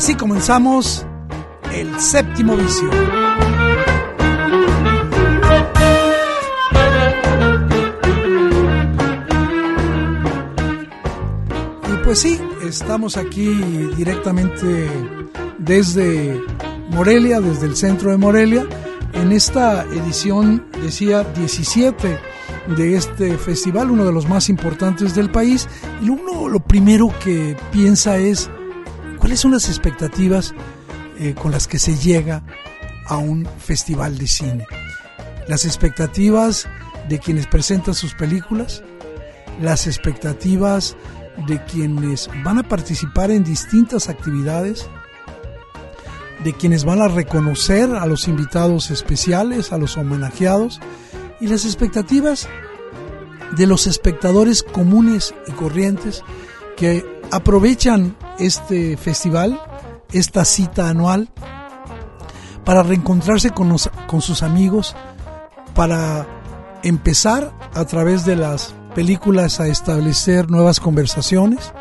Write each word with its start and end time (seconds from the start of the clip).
Así 0.00 0.14
comenzamos 0.14 1.04
el 1.74 2.00
séptimo 2.00 2.56
vicio. 2.56 2.88
Y 11.86 12.02
pues 12.02 12.18
sí, 12.20 12.40
estamos 12.62 13.18
aquí 13.18 13.52
directamente 13.94 14.88
desde 15.58 16.40
Morelia, 16.88 17.42
desde 17.42 17.66
el 17.66 17.76
centro 17.76 18.10
de 18.10 18.16
Morelia, 18.16 18.66
en 19.12 19.32
esta 19.32 19.82
edición, 19.82 20.64
decía, 20.82 21.24
17 21.24 22.18
de 22.74 22.96
este 22.96 23.36
festival, 23.36 23.90
uno 23.90 24.06
de 24.06 24.12
los 24.12 24.26
más 24.26 24.48
importantes 24.48 25.14
del 25.14 25.30
país. 25.30 25.68
Y 26.00 26.08
uno 26.08 26.48
lo 26.48 26.60
primero 26.60 27.12
que 27.22 27.54
piensa 27.70 28.16
es, 28.16 28.48
¿Cuáles 29.20 29.40
son 29.40 29.52
las 29.52 29.68
expectativas 29.68 30.54
eh, 31.18 31.34
con 31.34 31.52
las 31.52 31.68
que 31.68 31.78
se 31.78 31.94
llega 31.94 32.42
a 33.06 33.18
un 33.18 33.46
festival 33.58 34.16
de 34.16 34.26
cine? 34.26 34.66
Las 35.46 35.66
expectativas 35.66 36.66
de 37.08 37.18
quienes 37.18 37.46
presentan 37.46 37.94
sus 37.94 38.14
películas, 38.14 38.82
las 39.60 39.86
expectativas 39.86 40.96
de 41.46 41.62
quienes 41.64 42.30
van 42.42 42.58
a 42.58 42.62
participar 42.62 43.30
en 43.30 43.44
distintas 43.44 44.08
actividades, 44.08 44.88
de 46.42 46.54
quienes 46.54 46.84
van 46.84 47.02
a 47.02 47.08
reconocer 47.08 47.90
a 47.94 48.06
los 48.06 48.26
invitados 48.26 48.90
especiales, 48.90 49.70
a 49.70 49.78
los 49.78 49.98
homenajeados, 49.98 50.80
y 51.40 51.46
las 51.46 51.66
expectativas 51.66 52.48
de 53.54 53.66
los 53.66 53.86
espectadores 53.86 54.62
comunes 54.62 55.34
y 55.46 55.52
corrientes 55.52 56.22
que 56.76 57.19
aprovechan 57.30 58.16
este 58.38 58.96
festival, 58.96 59.60
esta 60.12 60.44
cita 60.44 60.88
anual, 60.88 61.28
para 62.64 62.82
reencontrarse 62.82 63.50
con, 63.50 63.78
sus 63.78 64.42
amigos, 64.42 64.94
para 65.74 66.26
empezar 66.82 67.52
a 67.74 67.84
través 67.84 68.24
de 68.24 68.36
las 68.36 68.74
películas 68.94 69.60
a 69.60 69.68
establecer 69.68 70.50
nuevas 70.50 70.80
conversaciones, 70.80 71.72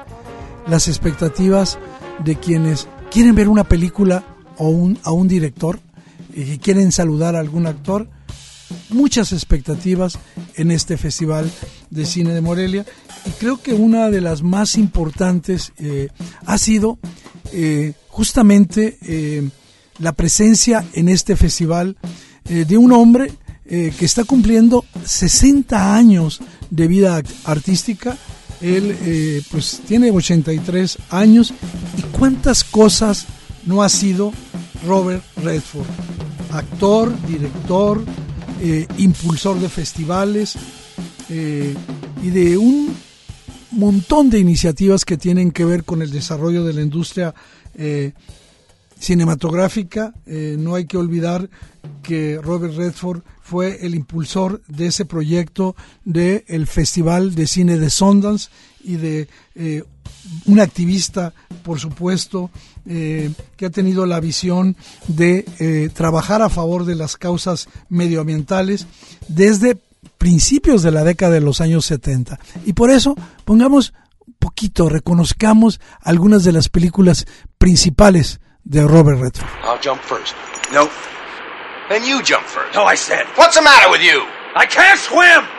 las 0.68 0.88
expectativas 0.88 1.78
de 2.24 2.35
quienes 2.35 2.88
quieren 3.12 3.35
ver 3.35 3.50
una 3.50 3.63
película 3.63 4.24
o 4.57 4.69
un, 4.69 5.00
a 5.03 5.12
un 5.12 5.28
director 5.28 5.79
y 6.34 6.57
quieren 6.59 6.91
saludar 6.91 7.35
a 7.35 7.40
algún 7.40 7.66
actor, 7.66 8.07
muchas 8.90 9.31
expectativas 9.31 10.19
en 10.56 10.72
este 10.72 10.97
Festival 10.97 11.50
de 11.90 12.06
Cine 12.06 12.34
de 12.34 12.41
Morelia 12.41 12.85
y 13.25 13.30
creo 13.31 13.62
que 13.62 13.74
una 13.74 14.09
de 14.09 14.22
las 14.22 14.41
más 14.41 14.78
importantes 14.78 15.74
eh, 15.78 16.09
ha 16.46 16.57
sido 16.57 17.00
eh, 17.52 17.94
justamente 18.07 18.97
eh, 19.02 19.50
la 20.00 20.13
presencia 20.13 20.85
en 20.94 21.09
este 21.09 21.35
festival 21.35 21.97
de 22.46 22.78
un 22.78 22.94
hombre 22.94 23.31
que 23.66 24.06
está 24.06 24.24
cumpliendo 24.24 24.84
60 25.06 25.96
años 25.96 26.40
de 26.72 26.88
vida 26.88 27.22
artística. 27.44 28.18
Él 28.59 29.44
pues 29.51 29.81
tiene 29.88 30.09
83 30.09 30.97
años 31.12 31.53
y 31.97 32.01
cuántas 32.18 32.63
cosas 32.63 33.28
no 33.68 33.84
ha 33.84 33.90
sido 33.90 34.34
Robert 34.88 35.24
Redford. 35.44 35.86
Actor, 36.51 37.13
director, 37.28 38.03
impulsor 38.97 39.59
de 39.59 39.70
festivales 39.70 40.56
y 41.30 42.30
de 42.30 42.58
un 42.58 42.96
montón 43.72 44.30
de 44.30 44.40
iniciativas 44.40 45.06
que 45.06 45.18
tienen 45.18 45.52
que 45.52 45.66
ver 45.66 45.84
con 45.84 46.02
el 46.02 46.12
desarrollo 46.12 46.64
de 46.64 46.74
la 46.74 46.81
industria 46.81 47.34
eh, 47.75 48.14
cinematográfica. 49.00 50.14
Eh, 50.25 50.56
no 50.59 50.75
hay 50.75 50.86
que 50.86 50.98
olvidar 50.98 51.50
que 52.02 52.40
Robert 52.42 52.75
Redford 52.75 53.22
fue 53.42 53.86
el 53.86 53.96
impulsor 53.96 54.62
de 54.68 54.88
ese 54.88 55.06
proyecto 55.06 55.75
del 56.03 56.44
el 56.48 56.68
Festival 56.68 57.36
de 57.36 57.48
Cine 57.48 57.78
de 57.78 57.90
Sundance 57.90 58.50
y 58.84 58.95
de 58.97 59.28
eh, 59.56 59.84
un 60.45 60.59
activista, 60.59 61.34
por 61.63 61.79
supuesto, 61.79 62.50
que 62.85 63.66
ha 63.66 63.69
tenido 63.69 64.07
la 64.07 64.19
visión 64.19 64.75
de 65.07 65.91
trabajar 65.94 66.41
a 66.41 66.50
favor 66.50 66.85
de 66.85 66.95
las 66.95 67.18
causas 67.18 67.69
medioambientales 67.88 68.88
desde 69.28 69.78
principios 70.18 70.84
de 70.84 70.91
la 70.91 71.03
década 71.03 71.34
de 71.34 71.41
los 71.41 71.62
años 71.62 71.85
70. 71.85 72.39
Y 72.66 72.73
por 72.73 72.91
eso 72.91 73.16
pongamos 73.45 73.94
un 74.28 74.35
poquito, 74.39 74.89
reconozcamos 74.89 75.79
algunas 76.01 76.44
de 76.44 76.51
las 76.51 76.69
películas 76.69 77.25
principales 77.57 78.39
de 78.63 78.85
Robert 78.85 79.19
Redford. 79.19 79.47
I'll 79.63 79.79
jump 79.81 80.01
first. 80.01 80.35
No. 80.72 80.89
Then 81.89 82.03
you 82.03 82.22
jump 82.23 82.45
first. 82.45 82.75
No, 82.75 82.85
I 82.85 82.95
said. 82.95 83.25
What's 83.35 83.56
the 83.56 83.63
matter 83.63 83.89
with 83.89 84.01
you? 84.01 84.22
I 84.56 84.66
can't 84.68 85.00
swim! 85.00 85.59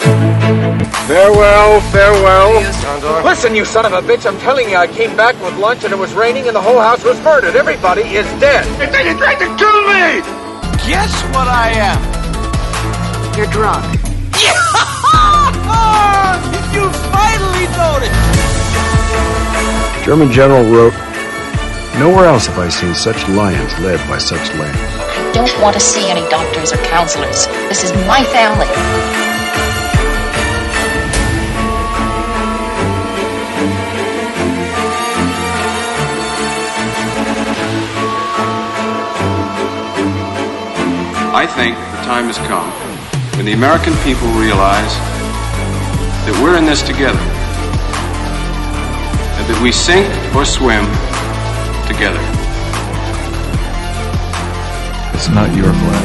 Farewell, 0.00 1.80
farewell. 1.92 3.22
Listen, 3.24 3.54
you 3.54 3.64
son 3.64 3.86
of 3.86 3.92
a 3.92 4.00
bitch, 4.00 4.26
I'm 4.26 4.38
telling 4.38 4.68
you, 4.70 4.76
I 4.76 4.86
came 4.86 5.16
back 5.16 5.34
with 5.42 5.56
lunch 5.58 5.82
and 5.84 5.92
it 5.92 5.98
was 5.98 6.14
raining 6.14 6.46
and 6.46 6.56
the 6.56 6.60
whole 6.60 6.80
house 6.80 7.04
was 7.04 7.20
murdered. 7.22 7.56
Everybody 7.56 8.02
is 8.02 8.26
dead. 8.40 8.66
And 8.80 8.92
then 8.92 9.06
you 9.06 9.16
tried 9.18 9.38
to 9.40 9.46
kill 9.56 9.82
me! 9.88 10.22
Guess 10.88 11.22
what 11.34 11.48
I 11.48 11.70
am? 11.76 12.00
You're 13.36 13.46
drunk. 13.46 13.84
you 16.72 16.88
finally 17.12 17.66
noticed! 17.76 18.16
German 20.04 20.32
general 20.32 20.64
wrote, 20.64 20.94
Nowhere 21.98 22.24
else 22.24 22.46
have 22.46 22.58
I 22.58 22.70
seen 22.70 22.94
such 22.94 23.28
lions 23.28 23.78
led 23.80 23.98
by 24.08 24.16
such 24.18 24.54
lambs. 24.54 24.78
I 24.78 25.30
don't 25.34 25.60
want 25.60 25.74
to 25.74 25.80
see 25.80 26.08
any 26.08 26.26
doctors 26.30 26.72
or 26.72 26.78
counselors. 26.78 27.46
This 27.68 27.84
is 27.84 27.92
my 28.06 28.24
family. 28.24 28.66
I 41.42 41.46
think 41.46 41.74
the 41.74 42.02
time 42.06 42.26
has 42.30 42.38
come 42.46 42.70
when 43.36 43.46
the 43.46 43.52
American 43.52 43.94
people 44.06 44.28
realize 44.38 44.94
that 46.24 46.38
we're 46.40 46.56
in 46.56 46.66
this 46.66 46.82
together 46.82 47.18
and 49.36 49.44
that 49.50 49.60
we 49.60 49.72
sink 49.72 50.06
or 50.36 50.44
swim 50.44 50.86
together. 51.90 52.22
It's 55.16 55.30
not 55.30 55.50
your 55.56 55.72
flag. 55.82 56.04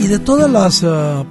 Y 0.00 0.06
de 0.06 0.18
todas 0.20 0.50
las 0.50 0.82
uh, 0.82 1.26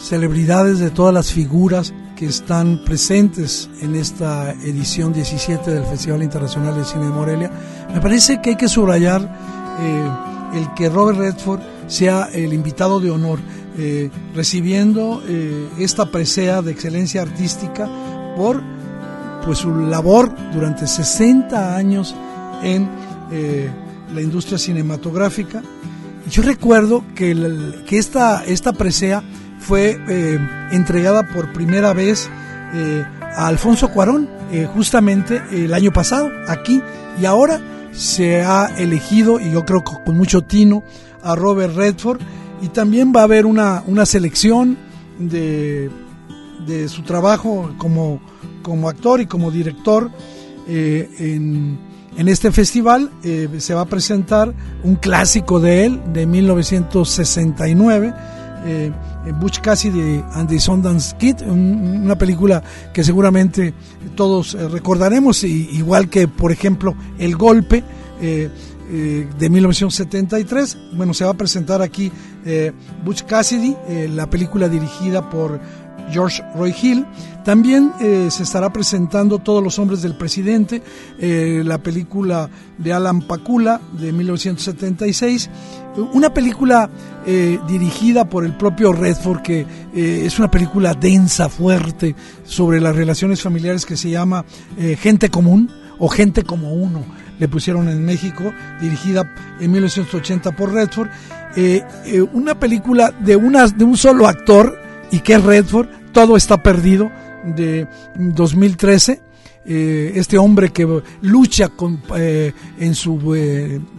celebridades, 0.00 0.78
de 0.78 0.90
todas 0.90 1.12
las 1.12 1.30
figuras 1.30 1.92
que 2.18 2.26
están 2.26 2.78
presentes 2.84 3.70
en 3.80 3.94
esta 3.94 4.50
edición 4.50 5.12
17 5.12 5.70
del 5.70 5.84
Festival 5.84 6.24
Internacional 6.24 6.74
de 6.74 6.84
Cine 6.84 7.04
de 7.04 7.10
Morelia, 7.12 7.48
me 7.94 8.00
parece 8.00 8.40
que 8.40 8.50
hay 8.50 8.56
que 8.56 8.66
subrayar 8.66 9.22
eh, 9.80 10.58
el 10.58 10.74
que 10.74 10.88
Robert 10.88 11.16
Redford 11.16 11.60
sea 11.86 12.28
el 12.32 12.52
invitado 12.52 12.98
de 12.98 13.10
honor. 13.10 13.38
eh, 13.80 14.10
recibiendo 14.34 15.22
eh, 15.28 15.68
esta 15.78 16.10
presea 16.10 16.62
de 16.62 16.72
excelencia 16.72 17.22
artística 17.22 17.88
por 18.36 18.60
pues 19.44 19.58
su 19.58 19.72
labor 19.72 20.34
durante 20.52 20.88
60 20.88 21.76
años 21.76 22.16
en 22.64 22.88
la 24.12 24.20
industria 24.20 24.58
cinematográfica. 24.58 25.62
Yo 26.28 26.42
recuerdo 26.42 27.04
que, 27.14 27.36
que 27.86 27.98
esta, 27.98 28.44
esta 28.44 28.72
presea 28.72 29.22
fue 29.58 30.00
entregada 30.70 31.24
por 31.24 31.52
primera 31.52 31.92
vez 31.92 32.30
a 33.36 33.46
Alfonso 33.46 33.88
Cuarón, 33.88 34.28
justamente 34.74 35.42
el 35.52 35.74
año 35.74 35.92
pasado, 35.92 36.30
aquí, 36.46 36.82
y 37.20 37.24
ahora 37.24 37.60
se 37.92 38.42
ha 38.42 38.66
elegido, 38.78 39.40
y 39.40 39.50
yo 39.50 39.64
creo 39.64 39.82
que 39.82 39.92
con 40.04 40.16
mucho 40.16 40.42
tino, 40.42 40.82
a 41.22 41.34
Robert 41.34 41.74
Redford 41.74 42.20
y 42.60 42.68
también 42.68 43.12
va 43.14 43.20
a 43.20 43.24
haber 43.24 43.46
una, 43.46 43.82
una 43.86 44.06
selección 44.06 44.76
de, 45.18 45.90
de, 46.66 46.88
su 46.88 47.02
trabajo 47.02 47.72
como, 47.78 48.20
como 48.62 48.88
actor 48.88 49.20
y 49.20 49.26
como 49.26 49.50
director 49.50 50.10
eh, 50.66 51.08
en, 51.18 51.78
en, 52.16 52.28
este 52.28 52.50
festival. 52.50 53.10
Eh, 53.22 53.48
se 53.58 53.74
va 53.74 53.82
a 53.82 53.86
presentar 53.86 54.54
un 54.82 54.96
clásico 54.96 55.60
de 55.60 55.86
él 55.86 56.00
de 56.12 56.26
1969. 56.26 58.14
Eh, 58.66 58.92
Butch 59.32 59.60
Cassidy 59.60 60.22
and 60.34 60.48
the 60.48 60.58
Sundance 60.58 61.16
Kid, 61.18 61.42
una 61.42 62.16
película 62.16 62.62
que 62.92 63.04
seguramente 63.04 63.74
todos 64.14 64.54
recordaremos, 64.70 65.44
igual 65.44 66.08
que 66.08 66.28
por 66.28 66.52
ejemplo 66.52 66.94
El 67.18 67.36
Golpe, 67.36 67.82
eh, 68.90 69.28
de 69.38 69.50
1973. 69.50 70.78
Bueno, 70.94 71.12
se 71.12 71.24
va 71.24 71.32
a 71.32 71.36
presentar 71.36 71.82
aquí 71.82 72.10
eh, 72.46 72.72
Butch 73.04 73.24
Cassidy, 73.24 73.76
eh, 73.86 74.08
la 74.10 74.30
película 74.30 74.66
dirigida 74.66 75.28
por 75.28 75.60
George 76.12 76.42
Roy 76.54 76.74
Hill. 76.80 77.06
También 77.44 77.92
se 77.98 78.42
estará 78.42 78.70
presentando 78.72 79.38
Todos 79.38 79.62
los 79.62 79.78
hombres 79.78 80.02
del 80.02 80.16
presidente, 80.16 80.82
la 81.18 81.78
película 81.78 82.50
de 82.76 82.92
Alan 82.92 83.22
Pakula 83.22 83.80
de 83.92 84.12
1976. 84.12 85.48
Una 86.12 86.34
película 86.34 86.90
dirigida 87.66 88.28
por 88.28 88.44
el 88.44 88.54
propio 88.54 88.92
Redford, 88.92 89.40
que 89.40 89.66
es 89.94 90.38
una 90.38 90.50
película 90.50 90.92
densa, 90.92 91.48
fuerte, 91.48 92.14
sobre 92.44 92.82
las 92.82 92.94
relaciones 92.94 93.40
familiares 93.40 93.86
que 93.86 93.96
se 93.96 94.10
llama 94.10 94.44
Gente 94.98 95.30
Común 95.30 95.70
o 95.98 96.08
Gente 96.08 96.42
como 96.42 96.74
Uno 96.74 97.02
le 97.38 97.48
pusieron 97.48 97.88
en 97.88 98.04
México, 98.04 98.52
dirigida 98.80 99.34
en 99.60 99.70
1980 99.70 100.52
por 100.52 100.72
Redford. 100.72 101.08
Eh, 101.56 101.82
eh, 102.06 102.20
una 102.20 102.58
película 102.58 103.12
de, 103.20 103.36
una, 103.36 103.66
de 103.66 103.84
un 103.84 103.96
solo 103.96 104.26
actor 104.26 104.78
y 105.10 105.20
que 105.20 105.34
es 105.34 105.42
Redford, 105.42 105.88
Todo 106.12 106.36
está 106.36 106.62
perdido, 106.62 107.10
de 107.44 107.86
2013. 108.16 109.22
Eh, 109.70 110.12
este 110.14 110.38
hombre 110.38 110.70
que 110.70 111.02
lucha 111.20 111.68
con, 111.68 112.02
en 112.16 112.94
su 112.94 113.18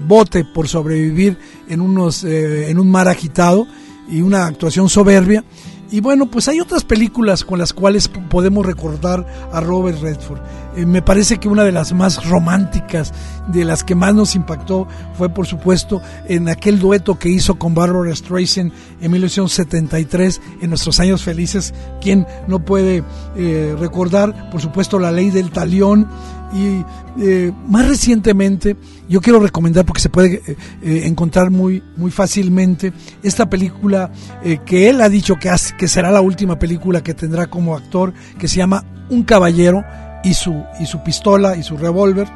bote 0.07 0.43
por 0.45 0.67
sobrevivir 0.67 1.37
en, 1.67 1.81
unos, 1.81 2.23
en 2.23 2.79
un 2.79 2.89
mar 2.89 3.07
agitado 3.07 3.67
y 4.09 4.21
una 4.21 4.47
actuación 4.47 4.89
soberbia. 4.89 5.43
Y 5.91 6.01
bueno, 6.01 6.27
pues 6.27 6.47
hay 6.47 6.59
otras 6.59 6.83
películas 6.83 7.43
con 7.43 7.57
las 7.57 7.73
cuales 7.73 8.07
podemos 8.07 8.65
recordar 8.65 9.25
a 9.51 9.59
Robert 9.59 9.99
Redford. 10.01 10.39
Eh, 10.75 10.85
me 10.85 11.01
parece 11.01 11.39
que 11.39 11.47
una 11.47 11.63
de 11.63 11.71
las 11.71 11.93
más 11.93 12.27
románticas, 12.29 13.11
de 13.47 13.65
las 13.65 13.83
que 13.83 13.95
más 13.95 14.13
nos 14.13 14.35
impactó, 14.35 14.87
fue 15.17 15.29
por 15.29 15.47
supuesto 15.47 16.01
en 16.27 16.47
aquel 16.47 16.77
dueto 16.77 17.17
que 17.17 17.29
hizo 17.29 17.55
con 17.55 17.73
Barbara 17.73 18.15
Streisand 18.15 18.71
en 19.01 19.11
1973, 19.11 20.41
en 20.61 20.69
nuestros 20.69 20.99
años 20.99 21.23
felices. 21.23 21.73
¿Quién 22.01 22.27
no 22.47 22.59
puede 22.59 23.03
eh, 23.35 23.75
recordar, 23.79 24.51
por 24.51 24.61
supuesto, 24.61 24.99
La 24.99 25.11
Ley 25.11 25.31
del 25.31 25.49
Talión? 25.49 26.07
Y 26.53 26.83
eh, 27.21 27.51
más 27.67 27.87
recientemente, 27.87 28.75
yo 29.07 29.21
quiero 29.21 29.39
recomendar 29.39 29.85
porque 29.85 30.01
se 30.01 30.09
puede 30.09 30.41
eh, 30.81 31.03
encontrar 31.05 31.51
muy, 31.51 31.83
muy 31.95 32.11
fácilmente 32.11 32.91
esta 33.21 33.49
película 33.49 34.11
eh, 34.43 34.59
que 34.65 34.89
él 34.89 35.01
ha 35.01 35.09
dicho 35.09 35.35
que, 35.35 35.51
que 35.77 35.87
será 35.87 36.11
la 36.11 36.21
última 36.21 36.57
película 36.57 37.03
que 37.03 37.13
tendrá 37.13 37.47
como 37.47 37.75
actor, 37.75 38.13
que 38.39 38.47
se 38.47 38.57
llama 38.57 38.83
Un 39.09 39.23
caballero 39.23 39.83
y 40.23 40.33
su, 40.33 40.63
y 40.79 40.85
su 40.85 41.03
pistola 41.03 41.55
y 41.55 41.63
su 41.63 41.77
revólver. 41.77 42.27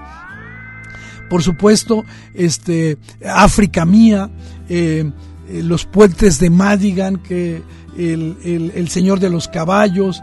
Por 1.29 1.41
supuesto, 1.41 2.03
este, 2.35 2.97
África 3.25 3.85
Mía, 3.85 4.29
Los 5.49 5.85
Puentes 5.85 6.39
de 6.39 6.51
Madigan, 6.51 7.17
que 7.17 7.63
el, 7.97 8.71
el 8.75 8.87
Señor 8.89 9.19
de 9.19 9.31
los 9.31 9.47
Caballos, 9.47 10.21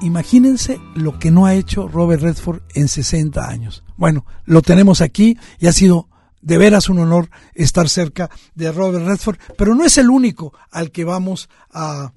Imagínense 0.00 0.80
lo 0.94 1.18
que 1.18 1.30
no 1.30 1.46
ha 1.46 1.54
hecho 1.54 1.88
Robert 1.88 2.22
Redford 2.22 2.62
en 2.74 2.88
60 2.88 3.48
años. 3.48 3.82
Bueno, 3.96 4.24
lo 4.44 4.62
tenemos 4.62 5.00
aquí 5.00 5.36
y 5.58 5.66
ha 5.66 5.72
sido 5.72 6.08
de 6.40 6.56
veras 6.56 6.88
un 6.88 7.00
honor 7.00 7.30
estar 7.54 7.88
cerca 7.88 8.30
de 8.54 8.70
Robert 8.70 9.06
Redford, 9.06 9.38
pero 9.56 9.74
no 9.74 9.84
es 9.84 9.98
el 9.98 10.08
único 10.08 10.52
al 10.70 10.92
que 10.92 11.04
vamos 11.04 11.48
a, 11.72 12.12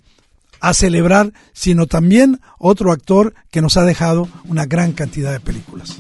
a 0.60 0.74
celebrar, 0.74 1.34
sino 1.54 1.88
también 1.88 2.40
otro 2.60 2.92
actor 2.92 3.34
que 3.50 3.62
nos 3.62 3.78
ha 3.78 3.84
dejado 3.84 4.30
una 4.46 4.66
gran 4.66 4.94
cantidad 4.94 5.32
de 5.32 5.40
películas. 5.40 5.98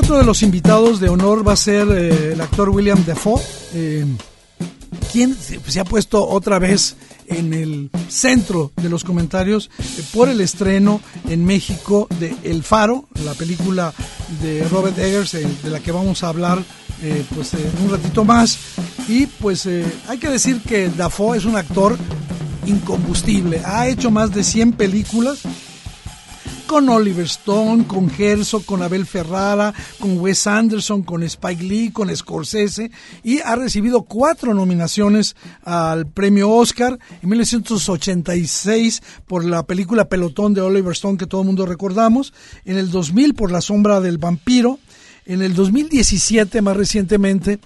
Otro 0.00 0.16
de 0.16 0.24
los 0.24 0.42
invitados 0.42 0.98
de 0.98 1.10
honor 1.10 1.46
va 1.46 1.52
a 1.52 1.56
ser 1.56 1.86
eh, 1.90 2.32
el 2.32 2.40
actor 2.40 2.70
William 2.70 3.04
Defoe, 3.04 3.38
eh, 3.74 4.06
quien 5.12 5.36
se 5.36 5.78
ha 5.78 5.84
puesto 5.84 6.26
otra 6.26 6.58
vez 6.58 6.96
en 7.26 7.52
el 7.52 7.90
centro 8.08 8.72
de 8.80 8.88
los 8.88 9.04
comentarios 9.04 9.68
eh, 9.78 10.02
por 10.14 10.30
el 10.30 10.40
estreno 10.40 11.02
en 11.28 11.44
México 11.44 12.08
de 12.18 12.34
El 12.44 12.62
Faro, 12.62 13.08
la 13.26 13.34
película 13.34 13.92
de 14.42 14.66
Robert 14.68 14.98
Eggers, 14.98 15.32
de 15.32 15.70
la 15.70 15.80
que 15.80 15.92
vamos 15.92 16.24
a 16.24 16.28
hablar 16.28 16.62
pues 17.34 17.52
en 17.52 17.84
un 17.84 17.90
ratito 17.90 18.24
más. 18.24 18.58
Y 19.06 19.26
pues 19.26 19.66
hay 19.66 20.18
que 20.18 20.30
decir 20.30 20.62
que 20.62 20.88
Dafoe 20.88 21.36
es 21.36 21.44
un 21.44 21.56
actor 21.56 21.98
incombustible, 22.64 23.60
ha 23.66 23.86
hecho 23.86 24.10
más 24.10 24.32
de 24.32 24.44
100 24.44 24.72
películas 24.72 25.40
con 26.70 26.88
Oliver 26.88 27.24
Stone, 27.24 27.84
con 27.84 28.08
Herzog, 28.16 28.64
con 28.64 28.80
Abel 28.80 29.04
Ferrara, 29.04 29.74
con 29.98 30.20
Wes 30.20 30.46
Anderson, 30.46 31.02
con 31.02 31.24
Spike 31.24 31.64
Lee, 31.64 31.90
con 31.90 32.14
Scorsese 32.14 32.92
y 33.24 33.40
ha 33.40 33.56
recibido 33.56 34.02
cuatro 34.02 34.54
nominaciones 34.54 35.34
al 35.64 36.06
premio 36.06 36.48
Oscar 36.48 36.96
en 37.20 37.28
1986 37.28 39.02
por 39.26 39.44
la 39.44 39.64
película 39.64 40.08
Pelotón 40.08 40.54
de 40.54 40.60
Oliver 40.60 40.92
Stone 40.92 41.18
que 41.18 41.26
todo 41.26 41.40
el 41.40 41.48
mundo 41.48 41.66
recordamos, 41.66 42.32
en 42.64 42.78
el 42.78 42.92
2000 42.92 43.34
por 43.34 43.50
La 43.50 43.62
sombra 43.62 44.00
del 44.00 44.18
vampiro, 44.18 44.78
en 45.26 45.42
el 45.42 45.54
2017 45.54 46.62
más 46.62 46.76
recientemente 46.76 47.58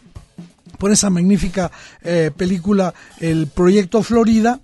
por 0.78 0.90
esa 0.90 1.10
magnífica 1.10 1.70
eh, 2.02 2.30
película 2.34 2.94
El 3.20 3.48
Proyecto 3.48 4.02
Florida 4.02 4.62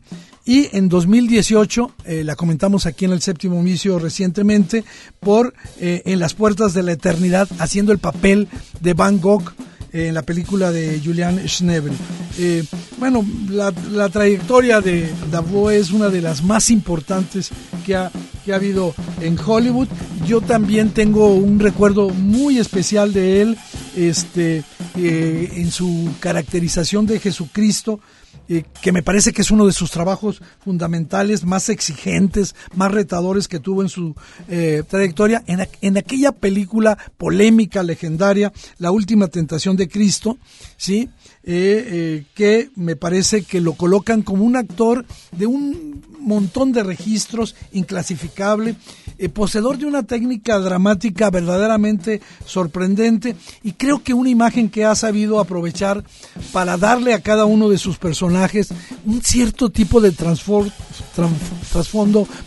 y 0.50 0.68
en 0.72 0.88
2018, 0.88 1.92
eh, 2.06 2.24
la 2.24 2.34
comentamos 2.34 2.84
aquí 2.84 3.04
en 3.04 3.12
el 3.12 3.22
séptimo 3.22 3.62
vicio 3.62 4.00
recientemente, 4.00 4.82
por 5.20 5.54
eh, 5.78 6.02
En 6.06 6.18
las 6.18 6.34
puertas 6.34 6.74
de 6.74 6.82
la 6.82 6.90
eternidad, 6.90 7.48
haciendo 7.60 7.92
el 7.92 7.98
papel 7.98 8.48
de 8.80 8.92
Van 8.94 9.20
Gogh 9.20 9.52
eh, 9.92 10.08
en 10.08 10.14
la 10.14 10.22
película 10.22 10.72
de 10.72 11.00
Julian 11.04 11.40
Schnebel. 11.46 11.92
bueno, 12.98 13.24
la, 13.48 14.08
trayectoria 14.08 14.80
de 14.80 15.08
Davoe 15.30 15.76
es 15.76 15.92
una 15.92 16.08
de 16.08 16.20
las 16.20 16.42
más 16.42 16.70
importantes 16.70 17.50
que 17.86 17.94
ha, 17.94 18.10
que 18.44 18.52
ha 18.52 18.56
habido 18.56 18.92
en 19.20 19.38
Hollywood. 19.38 19.86
Yo 20.26 20.40
también 20.40 20.90
tengo 20.90 21.32
un 21.32 21.60
recuerdo 21.60 22.08
muy 22.08 22.58
especial 22.58 23.12
de 23.12 23.42
él 23.42 23.56
este, 23.94 24.64
en 24.96 25.70
su 25.70 26.10
caracterización 26.18 27.06
de 27.06 27.20
Jesucristo 27.20 28.00
que 28.82 28.92
me 28.92 29.02
parece 29.02 29.32
que 29.32 29.42
es 29.42 29.50
uno 29.50 29.66
de 29.66 29.72
sus 29.72 29.90
trabajos 29.90 30.42
fundamentales, 30.64 31.44
más 31.44 31.68
exigentes, 31.68 32.54
más 32.74 32.90
retadores 32.90 33.46
que 33.46 33.60
tuvo 33.60 33.82
en 33.82 33.88
su 33.88 34.14
eh, 34.48 34.82
trayectoria, 34.88 35.42
en, 35.46 35.66
en, 35.80 35.96
aquella 35.96 36.32
película 36.32 36.98
polémica, 37.16 37.82
legendaria, 37.82 38.52
La 38.78 38.90
Última 38.90 39.28
Tentación 39.28 39.76
de 39.76 39.88
Cristo, 39.88 40.38
¿sí? 40.76 41.08
Eh, 41.42 41.86
eh, 41.90 42.24
que 42.34 42.70
me 42.76 42.96
parece 42.96 43.42
que 43.42 43.62
lo 43.62 43.72
colocan 43.72 44.22
como 44.22 44.44
un 44.44 44.56
actor 44.56 45.06
de 45.32 45.46
un 45.46 46.02
montón 46.20 46.72
de 46.72 46.82
registros, 46.82 47.54
inclasificable, 47.72 48.76
eh, 49.18 49.28
poseedor 49.28 49.78
de 49.78 49.86
una 49.86 50.02
técnica 50.02 50.58
dramática 50.58 51.30
verdaderamente 51.30 52.20
sorprendente 52.46 53.36
y 53.62 53.72
creo 53.72 54.02
que 54.02 54.14
una 54.14 54.30
imagen 54.30 54.70
que 54.70 54.84
ha 54.84 54.94
sabido 54.94 55.40
aprovechar 55.40 56.04
para 56.52 56.76
darle 56.76 57.12
a 57.12 57.20
cada 57.20 57.44
uno 57.44 57.68
de 57.68 57.78
sus 57.78 57.98
personajes 57.98 58.68
un 59.04 59.20
cierto 59.22 59.70
tipo 59.70 60.00
de 60.00 60.12
trasfondo 60.12 60.72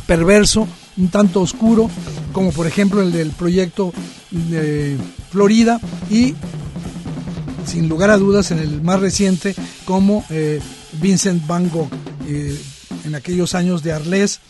perverso, 0.08 0.68
un 0.98 1.10
tanto 1.10 1.42
oscuro, 1.42 1.90
como 2.32 2.52
por 2.52 2.68
ejemplo 2.68 3.02
el 3.02 3.12
del 3.12 3.32
proyecto 3.32 3.94
de 4.32 4.98
Florida 5.30 5.80
y 6.10 6.34
sin 7.66 7.88
lugar 7.88 8.10
a 8.10 8.18
dudas 8.18 8.52
en 8.52 8.60
el 8.60 8.82
más 8.82 9.00
reciente 9.00 9.56
como 9.86 10.26
eh, 10.30 10.60
Vincent 10.94 11.46
Van 11.48 11.70
Gogh 11.70 11.90
eh, 12.28 12.60
en 13.04 13.16
aquellos 13.16 13.56
años 13.56 13.84
de 13.84 13.94
Arles 13.94 14.42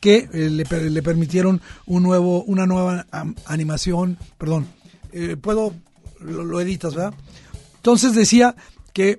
que 0.00 0.28
eh, 0.32 0.50
le, 0.50 1.02
permitieron 1.02 1.60
un 1.86 2.02
nuevo 2.02 2.42
una 2.44 2.66
nueva 2.66 3.06
animación 3.46 4.18
perdón 4.38 4.66
puedo 5.40 5.74
lo, 6.20 6.44
lo, 6.44 6.60
editas 6.60 6.94
verdad 6.94 7.14
entonces 7.76 8.14
decía 8.14 8.54
que 8.92 9.18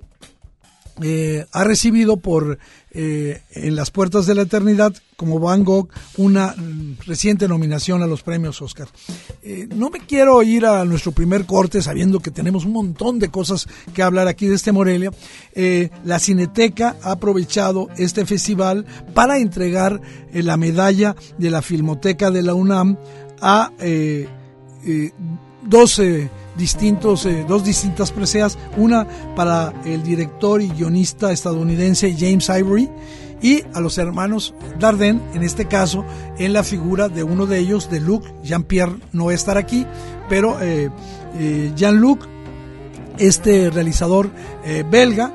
ha 1.52 1.64
recibido 1.64 2.18
por 2.18 2.58
eh, 2.92 3.42
en 3.52 3.76
las 3.76 3.90
puertas 3.90 4.26
de 4.26 4.34
la 4.34 4.42
eternidad 4.42 4.92
como 5.16 5.38
Van 5.38 5.62
Gogh 5.62 5.88
una 6.16 6.48
mm, 6.56 6.98
reciente 7.06 7.46
nominación 7.46 8.02
a 8.02 8.06
los 8.06 8.22
premios 8.22 8.60
Oscar. 8.62 8.88
Eh, 9.42 9.68
no 9.74 9.90
me 9.90 10.00
quiero 10.00 10.42
ir 10.42 10.66
a 10.66 10.84
nuestro 10.84 11.12
primer 11.12 11.46
corte 11.46 11.82
sabiendo 11.82 12.18
que 12.18 12.32
tenemos 12.32 12.64
un 12.64 12.72
montón 12.72 13.20
de 13.20 13.28
cosas 13.28 13.68
que 13.94 14.02
hablar 14.02 14.26
aquí 14.26 14.46
de 14.46 14.56
este 14.56 14.72
Morelia. 14.72 15.12
Eh, 15.54 15.90
la 16.04 16.18
Cineteca 16.18 16.96
ha 17.02 17.12
aprovechado 17.12 17.88
este 17.96 18.26
festival 18.26 18.84
para 19.14 19.38
entregar 19.38 20.00
la 20.32 20.56
medalla 20.56 21.14
de 21.38 21.50
la 21.50 21.62
Filmoteca 21.62 22.30
de 22.30 22.42
la 22.42 22.54
UNAM 22.54 22.96
a 23.40 23.70
12 25.62 26.30
distintos, 26.56 27.26
eh, 27.26 27.44
dos 27.48 27.64
distintas 27.64 28.12
preseas, 28.12 28.58
una 28.76 29.06
para 29.34 29.72
el 29.84 30.02
director 30.02 30.60
y 30.60 30.68
guionista 30.68 31.32
estadounidense 31.32 32.14
James 32.16 32.48
Ivory 32.48 32.88
y 33.42 33.62
a 33.72 33.80
los 33.80 33.96
hermanos 33.96 34.54
Dardenne, 34.78 35.20
en 35.34 35.42
este 35.42 35.66
caso 35.66 36.04
en 36.38 36.52
la 36.52 36.62
figura 36.62 37.08
de 37.08 37.22
uno 37.22 37.46
de 37.46 37.58
ellos, 37.58 37.90
de 37.90 38.00
Luc, 38.00 38.24
Jean-Pierre 38.42 38.98
no 39.12 39.26
va 39.26 39.32
a 39.32 39.34
estar 39.34 39.56
aquí, 39.56 39.86
pero 40.28 40.60
eh, 40.60 40.90
eh, 41.38 41.72
Jean-Luc, 41.74 42.26
este 43.18 43.70
realizador 43.70 44.30
belga, 44.90 45.32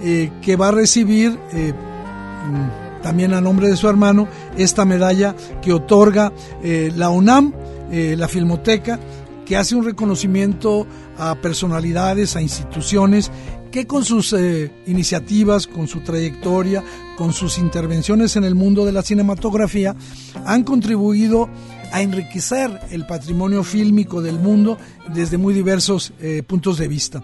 que 0.00 0.56
va 0.56 0.68
a 0.68 0.70
recibir 0.70 1.30
mm, 1.30 3.02
también 3.02 3.32
a 3.32 3.40
nombre 3.40 3.68
de 3.68 3.76
su 3.76 3.88
hermano 3.88 4.28
esta 4.56 4.84
medalla 4.84 5.34
que 5.62 5.72
otorga 5.72 6.32
la 6.62 7.08
UNAM, 7.08 7.52
la 7.90 8.28
Filmoteca, 8.28 9.00
que 9.44 9.56
hace 9.56 9.74
un 9.74 9.84
reconocimiento 9.84 10.86
a 11.18 11.34
personalidades, 11.36 12.36
a 12.36 12.42
instituciones 12.42 13.30
que 13.70 13.86
con 13.86 14.04
sus 14.04 14.32
eh, 14.32 14.70
iniciativas, 14.86 15.66
con 15.66 15.88
su 15.88 16.00
trayectoria, 16.00 16.84
con 17.16 17.32
sus 17.32 17.58
intervenciones 17.58 18.36
en 18.36 18.44
el 18.44 18.54
mundo 18.54 18.84
de 18.84 18.92
la 18.92 19.02
cinematografía, 19.02 19.96
han 20.44 20.62
contribuido 20.62 21.48
a 21.92 22.00
enriquecer 22.00 22.80
el 22.90 23.06
patrimonio 23.06 23.64
fílmico 23.64 24.22
del 24.22 24.38
mundo 24.38 24.78
desde 25.12 25.38
muy 25.38 25.54
diversos 25.54 26.12
eh, 26.20 26.42
puntos 26.46 26.78
de 26.78 26.88
vista. 26.88 27.22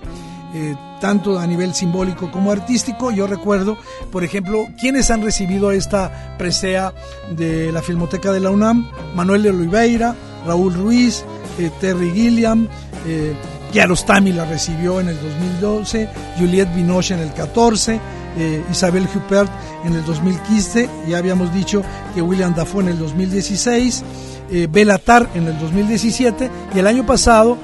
Eh, 0.53 0.75
tanto 1.01 1.39
a 1.39 1.47
nivel 1.47 1.75
simbólico 1.75 2.31
como 2.33 2.51
artístico. 2.51 3.13
Yo 3.13 3.29
recuerdo, 3.29 3.79
por 4.11 4.25
ejemplo, 4.25 4.67
quienes 4.81 5.11
han 5.13 5.23
recibido 5.23 5.71
esta 5.71 6.37
presea 6.39 6.93
de 7.37 7.71
la 7.71 7.83
Filmoteca 7.83 8.33
de 8.33 8.41
la 8.41 8.51
UNAM, 8.51 8.91
Manuel 9.15 9.45
de 9.45 9.51
Oliveira, 9.51 10.17
Raúl 10.47 10.75
Ruiz, 10.75 11.25
eh, 11.59 11.71
Terry 11.81 12.11
Gilliam, 12.13 12.69
eh, 13.07 13.35
Kiarostami 13.73 14.33
la 14.33 14.45
recibió 14.45 15.01
en 15.01 15.09
el 15.09 15.21
2012, 15.21 16.09
Juliette 16.39 16.75
Binoche 16.75 17.15
en 17.15 17.21
el 17.21 17.33
14, 17.33 18.01
eh, 18.37 18.65
Isabel 18.71 19.07
Huppert 19.15 19.51
en 19.85 19.95
el 19.95 20.05
2015, 20.05 20.89
ya 21.09 21.19
habíamos 21.19 21.55
dicho 21.55 21.83
que 22.15 22.21
William 22.21 22.55
Dafoe 22.55 22.83
en 22.83 22.89
el 22.89 22.99
2016, 22.99 24.03
eh, 24.51 24.67
Belatar 24.69 25.29
en 25.35 25.47
el 25.47 25.59
2017 25.61 26.51
y 26.75 26.79
el 26.79 26.87
año 26.89 27.07
pasado 27.07 27.57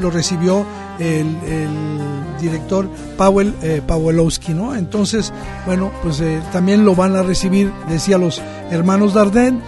lo 0.00 0.10
recibió 0.10 0.64
el, 0.98 1.26
director 2.40 2.88
Powell 3.16 3.54
Pawelowski, 3.86 4.52
¿no? 4.52 4.74
Entonces, 4.74 5.32
bueno, 5.64 5.92
pues 6.02 6.20
también 6.52 6.84
lo 6.84 6.96
van 6.96 7.14
a 7.14 7.22
recibir, 7.22 7.72
decía 7.88 8.18
los 8.18 8.42
hermanos 8.70 9.14
Dardenne, 9.14 9.60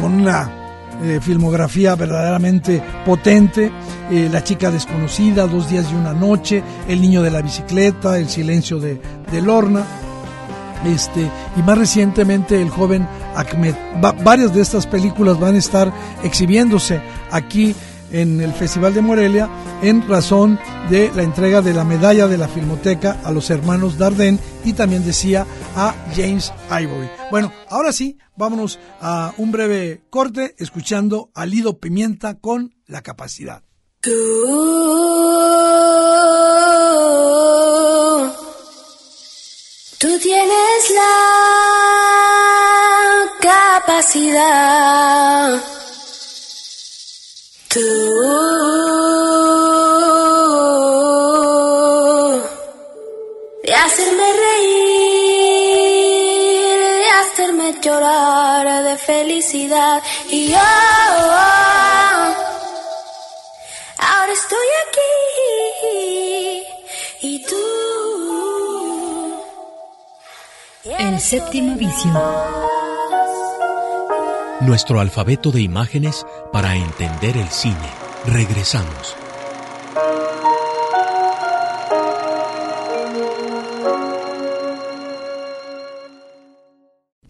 con 0.00 0.14
una 0.14 0.59
eh, 1.02 1.20
filmografía 1.22 1.94
verdaderamente 1.94 2.82
potente, 3.04 3.70
eh, 4.10 4.28
La 4.30 4.44
chica 4.44 4.70
desconocida, 4.70 5.46
Dos 5.46 5.70
días 5.70 5.86
y 5.90 5.94
una 5.94 6.12
noche, 6.12 6.62
El 6.88 7.00
niño 7.00 7.22
de 7.22 7.30
la 7.30 7.42
bicicleta, 7.42 8.18
El 8.18 8.28
silencio 8.28 8.78
de, 8.78 9.00
de 9.30 9.42
Lorna, 9.42 9.84
este, 10.84 11.30
y 11.56 11.62
más 11.62 11.78
recientemente 11.78 12.60
El 12.60 12.70
joven 12.70 13.06
Ahmed. 13.34 13.74
varias 14.24 14.54
de 14.54 14.62
estas 14.62 14.86
películas 14.86 15.38
van 15.38 15.54
a 15.54 15.58
estar 15.58 15.92
exhibiéndose 16.22 17.00
aquí 17.30 17.74
en 18.12 18.40
el 18.40 18.52
Festival 18.52 18.94
de 18.94 19.02
Morelia 19.02 19.48
en 19.82 20.06
razón 20.08 20.58
de 20.88 21.10
la 21.14 21.22
entrega 21.22 21.62
de 21.62 21.74
la 21.74 21.84
medalla 21.84 22.28
de 22.28 22.38
la 22.38 22.48
Filmoteca 22.48 23.20
a 23.24 23.32
los 23.32 23.50
hermanos 23.50 23.98
Dardenne 23.98 24.38
y 24.64 24.72
también 24.72 25.04
decía 25.04 25.46
a 25.76 25.94
James 26.14 26.52
Ivory. 26.70 27.10
Bueno, 27.30 27.52
ahora 27.68 27.92
sí, 27.92 28.18
vámonos 28.36 28.78
a 29.00 29.32
un 29.36 29.52
breve 29.52 30.02
corte 30.10 30.54
escuchando 30.58 31.30
a 31.34 31.46
Lido 31.46 31.78
Pimienta 31.78 32.38
con 32.38 32.74
La 32.86 33.02
Capacidad. 33.02 33.62
Tú, 34.00 34.10
tú 39.98 40.18
tienes 40.18 40.90
la 40.94 41.50
capacidad 43.40 45.69
De 53.62 53.74
hacerme 53.74 54.32
reír, 54.44 55.60
de 56.80 57.10
hacerme 57.10 57.74
llorar 57.80 58.82
de 58.84 58.96
felicidad 58.96 60.02
y 60.28 60.50
yo 60.50 60.58
ahora 63.98 64.32
estoy 64.32 64.68
aquí 64.86 65.12
y 67.22 67.44
tú. 67.44 67.56
El 70.98 71.20
séptimo 71.20 71.76
vicio 71.76 72.10
nuestro 74.60 75.00
alfabeto 75.00 75.50
de 75.50 75.62
imágenes 75.62 76.26
para 76.52 76.76
entender 76.76 77.36
el 77.36 77.48
cine. 77.48 78.09
Regresamos. 78.26 79.16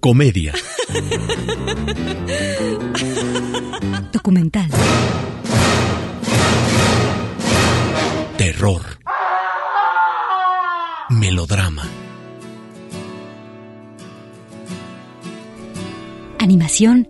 Comedia. 0.00 0.52
Documental. 4.12 4.68
Terror. 8.36 8.82
Melodrama. 11.10 11.88
animación 16.50 17.08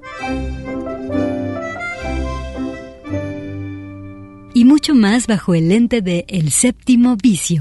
mucho 4.70 4.94
más 4.94 5.26
bajo 5.26 5.52
el 5.56 5.68
lente 5.68 6.00
de 6.00 6.24
El 6.28 6.52
séptimo 6.52 7.16
vicio. 7.20 7.58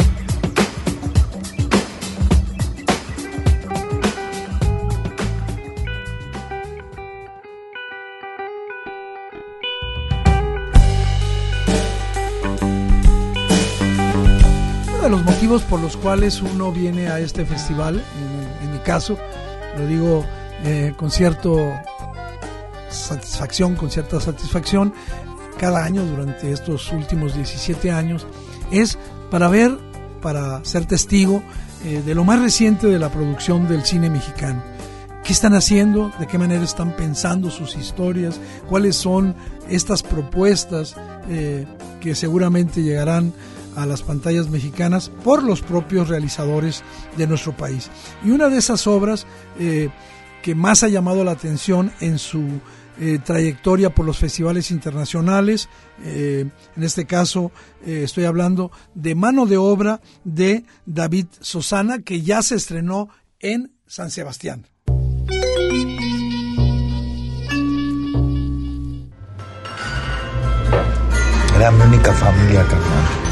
Uno 14.88 15.02
de 15.02 15.10
los 15.10 15.24
motivos 15.24 15.64
por 15.64 15.80
los 15.80 15.98
cuales 15.98 16.44
uno 16.44 16.72
viene 16.72 17.08
a 17.08 17.20
este 17.20 17.44
festival, 17.44 18.04
en 18.62 18.72
mi 18.72 18.78
caso, 18.78 19.18
lo 19.80 19.88
digo 19.88 20.24
eh, 20.64 20.94
con 20.96 21.10
cierta 21.10 21.50
satisfacción, 22.92 23.76
con 23.76 23.90
cierta 23.90 24.22
satisfacción, 24.22 24.94
cada 25.60 25.84
año 25.84 26.04
durante 26.06 26.52
estos 26.52 26.92
últimos 26.92 27.36
17 27.36 27.92
años, 27.92 28.26
es 28.72 28.98
para 29.30 29.50
ver, 29.50 29.78
para 30.22 30.64
ser 30.64 30.86
testigo 30.86 31.44
eh, 31.86 32.02
de 32.06 32.16
lo 32.16 32.24
más 32.24 32.42
reciente 32.42 32.88
de 32.88 33.00
la 33.00 33.12
producción 33.12 33.68
del 33.68 33.84
cine 33.84 34.10
mexicano. 34.10 34.64
qué 35.24 35.34
están 35.34 35.54
haciendo, 35.54 36.12
de 36.18 36.26
qué 36.26 36.38
manera 36.40 36.64
están 36.64 36.96
pensando 36.96 37.52
sus 37.52 37.76
historias, 37.76 38.40
cuáles 38.68 38.96
son 38.96 39.36
estas 39.68 40.02
propuestas 40.02 40.96
eh, 41.30 41.68
que 42.02 42.16
seguramente 42.16 42.82
llegarán 42.82 43.34
a 43.76 43.86
las 43.86 44.02
pantallas 44.02 44.50
mexicanas 44.50 45.10
por 45.24 45.44
los 45.44 45.62
propios 45.62 46.08
realizadores 46.08 46.84
de 47.18 47.28
nuestro 47.28 47.56
país. 47.56 47.92
Y 48.24 48.32
una 48.32 48.50
de 48.50 48.58
esas 48.58 48.88
obras 48.88 49.28
eh, 49.60 49.90
que 50.42 50.56
más 50.56 50.84
ha 50.84 50.88
llamado 50.88 51.24
la 51.24 51.32
atención 51.32 51.92
en 52.00 52.18
su 52.18 52.60
eh, 53.00 53.20
trayectoria 53.24 53.90
por 53.90 54.06
los 54.06 54.18
festivales 54.18 54.72
internacionales. 54.72 55.70
en 56.04 56.52
este 56.82 57.06
caso 57.06 57.52
estoy 57.86 58.24
hablando 58.26 58.72
de 58.94 59.16
Mano 59.16 59.46
de 59.46 59.58
Obra 59.58 60.02
de 60.24 60.64
David 60.86 61.28
Sosana, 61.42 62.00
que 62.00 62.22
ya 62.22 62.42
se 62.42 62.56
estrenó 62.56 63.10
en 63.40 63.74
San 63.86 64.12
Sebastián. 64.12 64.66
Era 71.60 71.72
mi 71.72 71.82
única 71.82 72.14
familia, 72.14 72.64
carnal. 72.64 73.30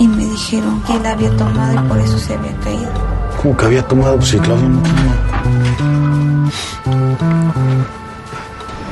Y 0.00 0.08
me 0.08 0.24
dijeron 0.24 0.82
que 0.82 0.96
él 0.96 1.06
había 1.06 1.36
tomado 1.36 1.74
y 1.74 1.88
por 1.88 1.98
eso 2.00 2.18
se 2.18 2.34
había 2.34 2.56
caído. 2.58 2.92
¿Cómo 3.40 3.56
que 3.56 3.64
había 3.66 3.86
tomado? 3.86 4.16
Pues 4.16 4.30
sí, 4.30 4.40
no 4.40 6.05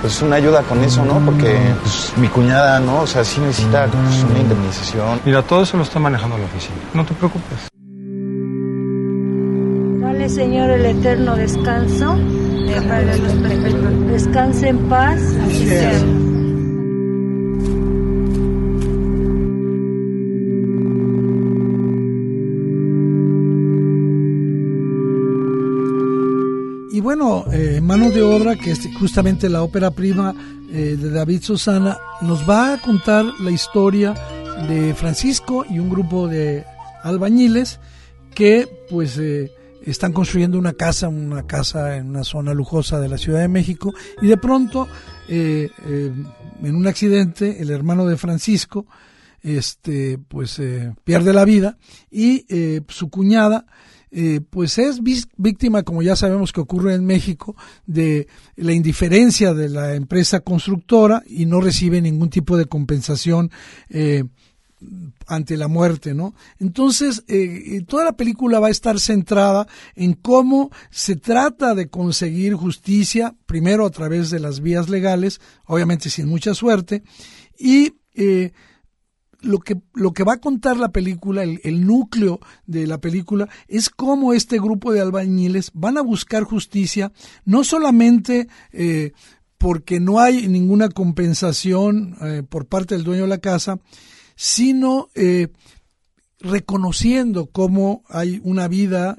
Pues 0.01 0.21
una 0.21 0.37
ayuda 0.37 0.63
con 0.63 0.83
eso, 0.85 1.05
¿no? 1.05 1.19
Porque 1.25 1.57
pues, 1.83 2.13
mi 2.17 2.29
cuñada, 2.29 2.79
¿no? 2.79 3.01
O 3.01 3.07
sea, 3.07 3.25
sí 3.25 3.41
necesita 3.41 3.87
pues, 3.87 4.23
una 4.25 4.39
indemnización. 4.39 5.21
Mira, 5.25 5.43
todo 5.43 5.63
eso 5.63 5.77
lo 5.77 5.83
está 5.83 5.99
manejando 5.99 6.37
la 6.37 6.45
oficina. 6.45 6.77
No 6.93 7.05
te 7.05 7.15
preocupes. 7.15 7.69
Dale, 10.03 10.29
Señor, 10.29 10.71
el 10.71 10.85
eterno 10.85 11.37
descanso. 11.37 12.17
Descanse 14.11 14.69
en 14.69 14.79
paz. 14.89 15.21
Así 15.47 15.69
sea. 15.69 16.24
Bueno, 27.47 27.53
eh, 27.53 27.81
Mano 27.81 28.11
de 28.11 28.23
Obra, 28.23 28.57
que 28.57 28.71
es 28.71 28.89
justamente 28.99 29.49
la 29.49 29.63
ópera 29.63 29.91
prima 29.91 30.35
eh, 30.71 30.97
de 30.99 31.11
David 31.11 31.43
Susana, 31.43 31.99
nos 32.23 32.49
va 32.49 32.75
a 32.75 32.81
contar 32.81 33.25
la 33.41 33.51
historia 33.51 34.15
de 34.69 34.95
Francisco 34.95 35.65
y 35.69 35.79
un 35.79 35.91
grupo 35.91 36.29
de 36.29 36.65
albañiles 37.03 37.81
que 38.35 38.69
pues 38.89 39.19
eh, 39.19 39.53
están 39.85 40.13
construyendo 40.13 40.59
una 40.59 40.73
casa, 40.73 41.09
una 41.09 41.47
casa 41.47 41.97
en 41.97 42.09
una 42.09 42.25
zona 42.25 42.55
lujosa 42.55 43.01
de 43.01 43.09
la 43.09 43.19
Ciudad 43.19 43.41
de 43.41 43.49
México 43.49 43.93
y 44.23 44.27
de 44.27 44.37
pronto 44.37 44.89
eh, 45.29 45.71
en 45.87 46.75
un 46.75 46.87
accidente 46.87 47.61
el 47.61 47.71
hermano 47.71 48.07
de 48.07 48.17
Francisco 48.17 48.87
este 49.43 50.19
pues 50.19 50.61
pierde 51.05 51.35
la 51.35 51.45
vida 51.45 51.77
y 52.11 52.47
su 52.89 53.11
cuñada 53.11 53.67
eh, 54.17 54.41
pues 54.49 54.79
es 54.79 55.01
víctima, 55.03 55.83
como 55.83 56.01
ya 56.01 56.15
sabemos 56.15 56.53
que 56.53 56.61
ocurre 56.61 56.95
en 56.95 57.05
México, 57.05 57.57
de 57.85 58.29
la 58.55 58.73
indiferencia 58.73 59.55
de 59.55 59.69
la 59.69 59.97
empresa 59.97 60.39
constructora 60.39 61.25
y 61.27 61.47
no 61.47 61.61
recibe 61.61 62.01
ningún 62.01 62.31
tipo 62.31 62.57
de 62.57 62.67
compensación 62.67 63.51
eh, 63.89 64.23
ante 65.27 65.57
la 65.57 65.67
muerte, 65.67 66.15
¿no? 66.15 66.33
Entonces, 66.61 67.25
eh, 67.27 67.83
toda 67.89 68.05
la 68.05 68.13
película 68.13 68.61
va 68.61 68.69
a 68.69 68.71
estar 68.71 69.01
centrada 69.01 69.67
en 69.97 70.13
cómo 70.13 70.71
se 70.91 71.17
trata 71.17 71.75
de 71.75 71.89
conseguir 71.89 72.55
justicia, 72.55 73.35
primero 73.47 73.85
a 73.85 73.91
través 73.91 74.31
de 74.31 74.39
las 74.39 74.61
vías 74.61 74.89
legales, 74.89 75.41
obviamente 75.67 76.09
sin 76.09 76.29
mucha 76.29 76.55
suerte, 76.55 77.03
y 77.59 77.95
lo 79.45 79.59
que, 79.59 79.81
lo 79.95 80.13
que 80.13 80.25
va 80.25 80.35
a 80.35 80.41
contar 80.41 80.77
la 80.77 80.91
película, 80.91 81.43
el, 81.43 81.87
núcleo 81.87 82.41
de 82.67 82.87
la 82.87 82.99
película, 82.99 83.49
es 83.69 83.91
cómo 83.91 84.33
este 84.33 84.59
grupo 84.59 84.93
de 84.93 85.01
albañiles 85.01 85.71
van 85.75 85.99
a 85.99 86.03
buscar 86.03 86.45
justicia, 86.45 87.13
no 87.45 87.65
solamente 87.65 88.49
eh, 88.73 89.13
porque 89.59 90.01
no 90.01 90.21
hay 90.21 90.49
ninguna 90.49 90.89
compensación 90.89 92.17
eh, 92.23 92.43
por 92.49 92.67
parte 92.67 92.95
del 92.95 93.05
dueño 93.05 93.23
de 93.23 93.29
la 93.29 93.39
casa, 93.39 93.79
sino 94.37 95.09
eh, 95.15 95.49
reconociendo 96.41 97.47
cómo 97.47 98.03
hay 98.09 98.41
una 98.45 98.69
vida 98.69 99.17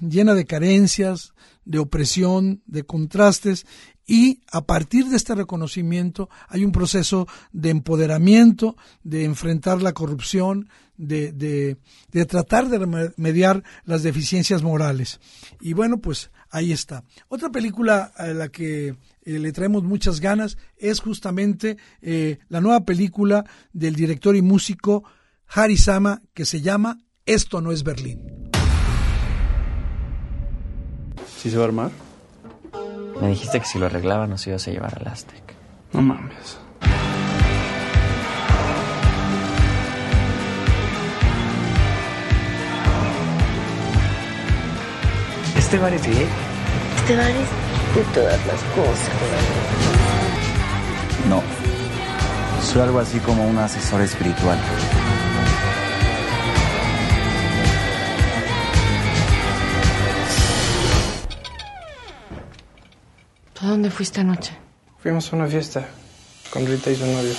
llena 0.00 0.34
de 0.34 0.44
carencias, 0.44 1.32
de 1.64 1.78
opresión, 1.78 2.62
de 2.66 2.84
contrastes, 2.84 3.66
y 4.08 4.40
a 4.50 4.62
partir 4.62 5.04
de 5.06 5.16
este 5.16 5.34
reconocimiento 5.34 6.30
hay 6.48 6.64
un 6.64 6.72
proceso 6.72 7.28
de 7.52 7.68
empoderamiento, 7.68 8.74
de 9.04 9.24
enfrentar 9.24 9.82
la 9.82 9.92
corrupción, 9.92 10.70
de, 10.96 11.30
de, 11.30 12.24
tratar 12.24 12.70
de 12.70 12.78
remediar 12.78 13.62
las 13.84 14.02
deficiencias 14.02 14.62
morales. 14.62 15.20
Y 15.60 15.74
bueno, 15.74 15.98
pues 15.98 16.30
ahí 16.50 16.72
está. 16.72 17.04
Otra 17.28 17.50
película 17.50 18.10
a 18.16 18.28
la 18.28 18.48
que 18.48 18.88
eh, 18.88 18.96
le 19.24 19.52
traemos 19.52 19.84
muchas 19.84 20.20
ganas 20.20 20.56
es 20.78 21.00
justamente 21.00 21.76
eh, 22.00 22.38
la 22.48 22.62
nueva 22.62 22.80
película 22.86 23.44
del 23.74 23.94
director 23.94 24.34
y 24.34 24.42
músico 24.42 25.04
Harry 25.48 25.76
Sama 25.76 26.22
que 26.32 26.46
se 26.46 26.62
llama 26.62 26.98
Esto 27.26 27.60
no 27.60 27.72
es 27.72 27.84
Berlín. 27.84 28.22
¿Sí 31.36 31.50
se 31.50 31.58
va 31.58 31.64
a 31.64 31.66
armar? 31.66 32.07
Me 33.20 33.28
dijiste 33.28 33.58
que 33.58 33.66
si 33.66 33.78
lo 33.78 33.86
arreglaba 33.86 34.26
nos 34.26 34.46
ibas 34.46 34.66
a 34.68 34.70
llevar 34.70 34.96
al 34.98 35.08
Aztec. 35.08 35.42
No 35.92 36.02
mames. 36.02 36.58
Este 45.56 45.78
bar 45.78 45.92
es 45.92 46.06
gay. 46.06 46.26
Este 46.96 47.16
bar 47.16 47.30
es 47.30 47.94
de 47.96 48.02
todas 48.14 48.46
las 48.46 48.62
cosas. 48.74 49.10
No. 51.28 51.42
Soy 52.62 52.82
algo 52.82 53.00
así 53.00 53.18
como 53.18 53.46
un 53.46 53.58
asesor 53.58 54.00
espiritual. 54.02 54.58
¿A 63.60 63.66
dónde 63.66 63.90
fuiste 63.90 64.20
anoche? 64.20 64.52
Fuimos 65.02 65.32
a 65.32 65.36
una 65.36 65.46
fiesta 65.46 65.88
con 66.50 66.64
Rita 66.64 66.90
y 66.90 66.96
su 66.96 67.04
novio. 67.06 67.34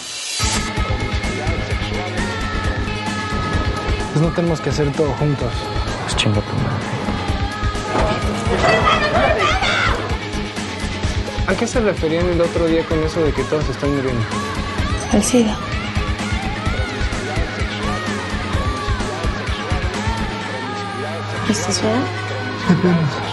Pues 4.11 4.21
no 4.21 4.27
tenemos 4.33 4.59
que 4.59 4.69
hacer 4.69 4.91
todo 4.91 5.13
juntos. 5.13 5.51
Pues 6.03 6.15
chinga 6.17 6.41
tu 6.41 6.55
madre. 6.55 6.85
¿A 11.47 11.55
qué 11.55 11.65
se 11.65 11.79
referían 11.79 12.27
el 12.27 12.41
otro 12.41 12.67
día 12.67 12.85
con 12.85 13.01
eso 13.03 13.21
de 13.21 13.31
que 13.31 13.43
todos 13.43 13.67
están 13.69 13.95
muriendo? 13.95 14.25
Al 15.13 15.23
SIDA. 15.23 15.57
¿Estás 21.49 21.81
bien? 21.81 23.28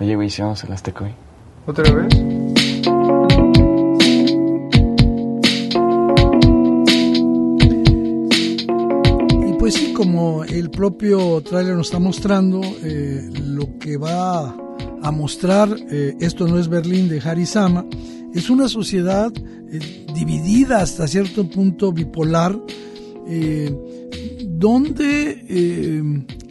Oye, 0.00 0.16
güey, 0.16 0.30
si 0.30 0.40
vamos 0.40 0.64
al 0.64 0.72
Azteca 0.72 1.04
hoy. 1.04 1.10
¿Otra 1.66 1.92
vez? 1.92 2.14
Y 9.46 9.52
pues 9.58 9.74
sí, 9.74 9.92
como 9.92 10.42
el 10.44 10.70
propio 10.70 11.42
tráiler 11.42 11.76
nos 11.76 11.88
está 11.88 11.98
mostrando, 11.98 12.62
eh, 12.82 13.28
lo 13.44 13.78
que 13.78 13.98
va 13.98 14.56
a 15.02 15.10
mostrar 15.10 15.68
eh, 15.90 16.16
Esto 16.18 16.46
no 16.46 16.58
es 16.58 16.68
Berlín 16.68 17.10
de 17.10 17.20
Harry 17.20 17.44
Sama, 17.44 17.84
es 18.32 18.48
una 18.48 18.68
sociedad 18.68 19.30
eh, 19.36 20.06
dividida 20.14 20.80
hasta 20.80 21.06
cierto 21.08 21.46
punto 21.46 21.92
bipolar, 21.92 22.58
donde 24.46 25.44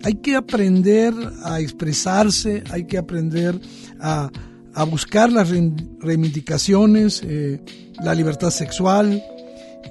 hay 0.04 0.16
que 0.16 0.36
aprender 0.36 1.14
a 1.44 1.60
expresarse, 1.60 2.64
hay 2.72 2.86
que 2.86 2.98
aprender 2.98 3.60
a, 4.00 4.32
buscar 4.90 5.30
las 5.30 5.50
reivindicaciones, 5.50 7.22
eh, 7.26 7.60
la 8.02 8.16
libertad 8.16 8.50
sexual 8.50 9.22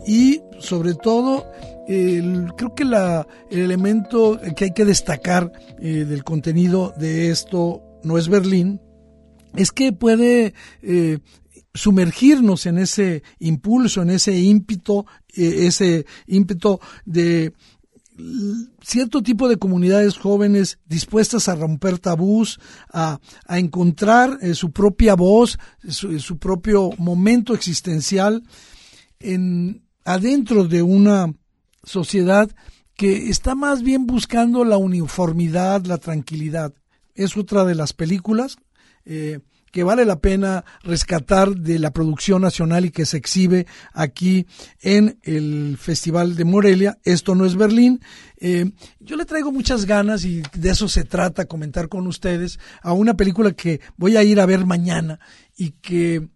y 0.07 0.41
sobre 0.61 0.95
todo 0.95 1.45
creo 1.87 2.75
que 2.75 2.85
la, 2.85 3.27
el 3.51 3.61
elemento 3.61 4.39
que 4.57 4.67
hay 4.67 4.73
que 4.73 4.85
destacar 4.85 5.53
eh, 5.79 6.05
del 6.05 6.23
contenido 6.23 6.93
de 6.99 7.31
esto 7.31 7.83
no 8.03 8.19
es 8.19 8.29
Berlín, 8.29 8.81
es 9.57 9.73
que 9.73 9.93
puede 9.93 10.53
eh, 10.83 11.19
sumergirnos 11.73 12.67
en 12.67 12.79
ese 12.79 13.23
impulso, 13.39 14.03
en 14.03 14.11
ese 14.11 14.39
ímpetu, 14.39 15.07
ese 15.35 16.05
ímpetu 16.27 16.79
de 17.07 17.53
cierto 18.83 19.23
tipo 19.23 19.49
de 19.49 19.59
comunidades 19.59 20.17
jóvenes 20.19 20.79
dispuestas 20.87 21.49
a 21.49 21.55
romper 21.55 21.99
tabús, 21.99 22.59
a, 22.93 23.21
encontrar 23.49 24.39
eh, 24.41 24.55
su 24.55 24.73
propia 24.73 25.15
voz, 25.15 25.59
su, 25.89 26.39
propio 26.39 26.91
momento 26.99 27.55
existencial 27.55 28.43
en, 29.21 29.83
adentro 30.05 30.65
de 30.65 30.83
una 30.83 31.33
sociedad 31.85 32.51
que 32.97 33.29
está 33.29 33.55
más 33.55 33.83
bien 33.83 34.07
buscando 34.07 34.65
la 34.65 34.77
uniformidad, 34.77 35.85
la 35.85 35.99
tranquilidad. 35.99 36.75
Es 37.15 37.37
otra 37.37 37.65
de 37.65 37.75
las 37.75 37.93
películas 37.93 38.57
eh, 39.05 39.41
que 39.73 39.83
vale 39.83 40.05
la 40.05 40.21
pena 40.21 40.65
rescatar 40.83 41.55
de 41.55 41.79
la 41.79 41.93
producción 41.93 42.43
nacional 42.43 42.85
y 42.85 42.91
que 42.91 43.07
se 43.07 43.17
exhibe 43.17 43.67
aquí 43.93 44.47
en 44.81 45.19
el 45.23 45.77
Festival 45.79 46.37
de 46.37 46.45
Morelia. 46.45 46.99
Esto 47.05 47.35
no 47.35 47.47
es 47.47 47.57
Berlín. 47.57 48.01
Eh, 48.39 48.71
yo 49.01 49.17
le 49.17 49.25
traigo 49.25 49.53
muchas 49.53 49.85
ganas 49.85 50.25
y 50.25 50.43
de 50.55 50.71
eso 50.71 50.89
se 50.89 51.05
trata, 51.05 51.47
comentar 51.47 51.89
con 51.89 52.07
ustedes, 52.07 52.59
a 52.83 52.93
una 52.93 53.15
película 53.15 53.53
que 53.53 53.81
voy 53.97 54.17
a 54.17 54.23
ir 54.23 54.41
a 54.41 54.47
ver 54.47 54.65
mañana 54.65 55.21
y 55.57 55.71
que 55.73 56.29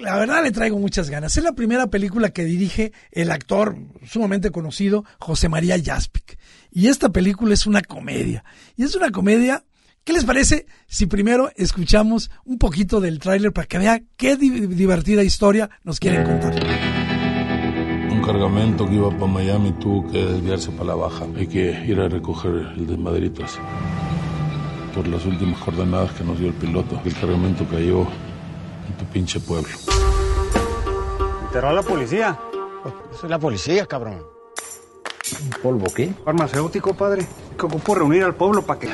la 0.00 0.16
verdad 0.16 0.42
le 0.42 0.52
traigo 0.52 0.78
muchas 0.78 1.10
ganas. 1.10 1.36
Es 1.36 1.42
la 1.42 1.52
primera 1.52 1.88
película 1.88 2.30
que 2.30 2.44
dirige 2.44 2.92
el 3.10 3.30
actor 3.30 3.76
sumamente 4.06 4.50
conocido 4.50 5.04
José 5.18 5.48
María 5.48 5.76
Jaspic. 5.82 6.38
Y 6.70 6.88
esta 6.88 7.08
película 7.10 7.54
es 7.54 7.66
una 7.66 7.82
comedia. 7.82 8.44
Y 8.76 8.84
es 8.84 8.94
una 8.94 9.10
comedia 9.10 9.64
¿Qué 10.04 10.12
les 10.12 10.24
parece 10.24 10.66
si 10.86 11.06
primero 11.06 11.50
escuchamos 11.56 12.30
un 12.44 12.58
poquito 12.58 13.00
del 13.00 13.18
tráiler 13.18 13.52
para 13.52 13.66
que 13.66 13.78
vea 13.78 14.00
qué 14.16 14.36
divertida 14.36 15.22
historia 15.22 15.68
nos 15.84 16.00
quieren 16.00 16.24
contar? 16.24 16.54
Un 18.10 18.22
cargamento 18.22 18.86
que 18.88 18.94
iba 18.94 19.10
para 19.10 19.26
Miami 19.26 19.72
tuvo 19.72 20.10
que 20.10 20.18
desviarse 20.24 20.70
para 20.70 20.84
la 20.84 20.94
baja. 20.94 21.26
Hay 21.36 21.46
que 21.46 21.84
ir 21.86 22.00
a 22.00 22.08
recoger 22.08 22.52
el 22.76 22.86
de 22.86 22.96
Maderitas. 22.96 23.58
Por 24.94 25.06
las 25.08 25.24
últimas 25.26 25.60
coordenadas 25.60 26.12
que 26.12 26.24
nos 26.24 26.38
dio 26.38 26.48
el 26.48 26.54
piloto, 26.54 27.00
el 27.04 27.14
cargamento 27.14 27.66
cayó 27.70 28.00
en 28.00 28.96
tu 28.98 29.04
pinche 29.12 29.38
pueblo. 29.40 29.68
¿Enterró 31.44 31.68
a 31.68 31.72
la 31.74 31.82
policía? 31.82 32.38
Soy 33.20 33.28
la 33.28 33.38
policía, 33.38 33.86
cabrón. 33.86 34.22
¿Un 35.42 35.50
polvo 35.62 35.86
qué? 35.94 36.12
Farmacéutico, 36.24 36.94
padre. 36.94 37.26
Que 37.58 37.66
ocupo 37.66 37.94
reunir 37.94 38.24
al 38.24 38.34
pueblo 38.34 38.62
para 38.62 38.80
que 38.80 38.88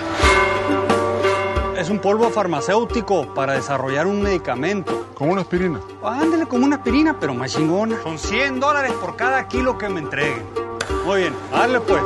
es 1.78 1.90
un 1.90 1.98
polvo 1.98 2.30
farmacéutico 2.30 3.34
para 3.34 3.54
desarrollar 3.54 4.06
un 4.06 4.22
medicamento. 4.22 5.08
¿Como 5.14 5.32
una 5.32 5.42
aspirina? 5.42 5.80
Ándale, 6.02 6.46
como 6.46 6.64
una 6.64 6.76
aspirina, 6.76 7.18
pero 7.18 7.34
más 7.34 7.52
chingona. 7.52 8.02
Son 8.02 8.18
100 8.18 8.60
dólares 8.60 8.92
por 9.00 9.16
cada 9.16 9.46
kilo 9.48 9.76
que 9.78 9.88
me 9.88 10.00
entreguen. 10.00 10.42
Muy 11.04 11.22
bien, 11.22 11.34
dale 11.50 11.80
pues. 11.80 12.02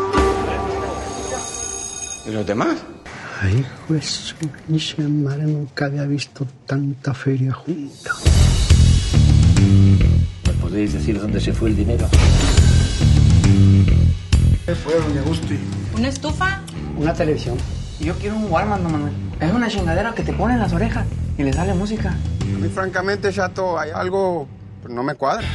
¿Y 2.27 2.31
los 2.31 2.47
demás? 2.47 2.77
Ay, 3.41 3.65
juez, 3.87 4.35
mi 4.69 5.23
madre 5.23 5.45
nunca 5.45 5.87
había 5.87 6.05
visto 6.05 6.47
tanta 6.67 7.15
feria 7.15 7.53
junta. 7.53 8.13
¿Me 10.47 10.53
podéis 10.55 10.95
decir 10.95 11.21
dónde 11.21 11.41
se 11.41 11.53
fue 11.53 11.69
el 11.69 11.77
dinero? 11.77 12.09
¿Qué 14.67 14.75
fue, 14.75 14.95
doña 14.95 15.23
Gusti? 15.23 15.59
¿Una 15.97 16.09
estufa? 16.09 16.61
Una 16.99 17.15
televisión. 17.15 17.57
Yo 18.01 18.15
quiero 18.15 18.37
un 18.37 18.51
Walmart, 18.51 18.81
no 18.81 18.91
Manuel. 18.91 19.13
Es 19.41 19.53
una 19.53 19.69
chingadera 19.69 20.15
que 20.15 20.23
te 20.23 20.33
pone 20.33 20.55
en 20.55 20.61
las 20.61 20.73
orejas 20.73 21.05
y 21.37 21.43
le 21.43 21.53
sale 21.53 21.75
música. 21.75 22.11
A 22.11 22.59
mí, 22.59 22.69
francamente, 22.69 23.33
Chato, 23.33 23.79
hay 23.79 23.91
algo 23.91 24.47
que 24.87 24.93
no 24.93 25.03
me 25.03 25.15
cuadra. 25.17 25.47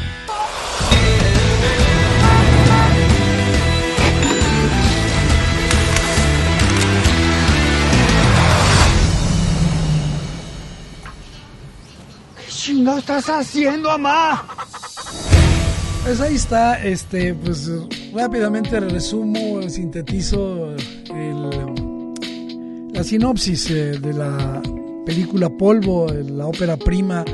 ¿Qué 12.37 12.51
chingado 12.51 12.97
estás 12.97 13.29
haciendo, 13.29 13.89
mamá? 13.97 14.45
Pues 16.03 16.19
ahí 16.19 16.35
está, 16.35 16.83
este, 16.83 17.33
pues 17.33 17.71
rápidamente 18.13 18.81
resumo, 18.81 19.61
sintetizo 19.69 20.75
el 20.75 21.82
la 22.93 23.03
sinopsis 23.03 23.71
eh, 23.71 23.99
de 23.99 24.13
la 24.13 24.61
película 25.05 25.49
Polvo, 25.49 26.11
eh, 26.11 26.23
la 26.23 26.47
ópera 26.47 26.77
prima 26.77 27.25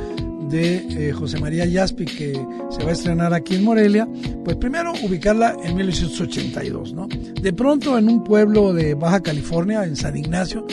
de 0.50 1.10
eh, 1.10 1.12
José 1.12 1.39
María 1.39 1.65
Yaspi 1.65 2.06
que 2.06 2.34
se 2.72 2.84
va 2.84 2.89
a 2.89 2.93
estrenar 2.93 3.34
aquí 3.34 3.56
en 3.56 3.63
Morelia, 3.65 4.08
pues 4.43 4.56
primero 4.56 4.93
ubicarla 5.04 5.56
en 5.63 5.76
1882, 5.76 6.93
¿no? 6.93 7.08
De 7.08 7.54
pronto 7.54 7.98
en 7.98 8.10
un 8.10 8.24
pueblo 8.24 8.74
de 8.74 8.95
Baja 8.95 9.22
California, 9.22 9.84
en 9.84 9.95
San 9.95 10.17
Ignacio, 10.17 10.65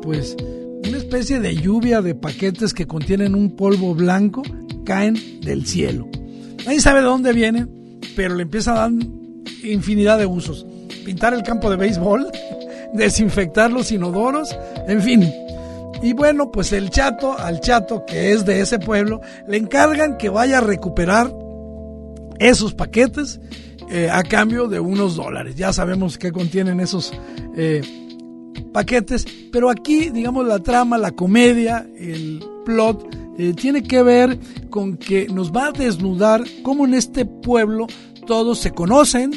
pues 0.00 0.36
una 0.86 0.96
especie 0.96 1.40
de 1.40 1.56
lluvia 1.56 2.00
de 2.00 2.14
paquetes 2.14 2.72
que 2.72 2.86
contienen 2.86 3.34
un 3.34 3.56
polvo 3.56 3.94
blanco 3.94 4.42
caen 4.84 5.16
del 5.42 5.66
cielo. 5.66 6.08
Nadie 6.64 6.80
sabe 6.80 7.00
de 7.00 7.06
dónde 7.06 7.32
vienen, 7.32 7.98
pero 8.16 8.34
le 8.34 8.44
empieza 8.44 8.72
a 8.72 8.88
dar 8.88 8.92
infinidad 9.62 10.18
de 10.18 10.26
usos. 10.26 10.64
Pintar 11.04 11.34
el 11.34 11.42
campo 11.42 11.70
de 11.70 11.76
béisbol, 11.76 12.26
desinfectar 12.94 13.70
los 13.70 13.92
inodoros, 13.92 14.56
en 14.86 15.02
fin. 15.02 15.32
Y 16.02 16.12
bueno, 16.14 16.50
pues 16.50 16.72
el 16.72 16.90
chato, 16.90 17.38
al 17.38 17.60
chato 17.60 18.04
que 18.06 18.32
es 18.32 18.44
de 18.44 18.60
ese 18.60 18.78
pueblo, 18.78 19.20
le 19.46 19.58
encargan 19.58 20.16
que 20.16 20.28
vaya 20.28 20.58
a 20.58 20.62
recuperar 20.62 21.32
esos 22.38 22.72
paquetes 22.72 23.38
eh, 23.90 24.08
a 24.10 24.22
cambio 24.22 24.66
de 24.66 24.80
unos 24.80 25.16
dólares. 25.16 25.56
Ya 25.56 25.72
sabemos 25.72 26.16
qué 26.16 26.32
contienen 26.32 26.80
esos 26.80 27.12
eh, 27.56 27.82
paquetes, 28.72 29.26
pero 29.52 29.68
aquí, 29.68 30.10
digamos, 30.10 30.46
la 30.46 30.58
trama, 30.60 30.96
la 30.96 31.10
comedia, 31.10 31.86
el 31.98 32.42
plot, 32.64 33.20
eh, 33.38 33.52
tiene 33.54 33.82
que 33.82 34.02
ver 34.02 34.38
con 34.70 34.96
que 34.96 35.26
nos 35.28 35.52
va 35.52 35.66
a 35.66 35.72
desnudar 35.72 36.44
cómo 36.62 36.84
en 36.84 36.94
este 36.94 37.24
pueblo 37.24 37.86
todos 38.26 38.58
se 38.58 38.70
conocen, 38.70 39.32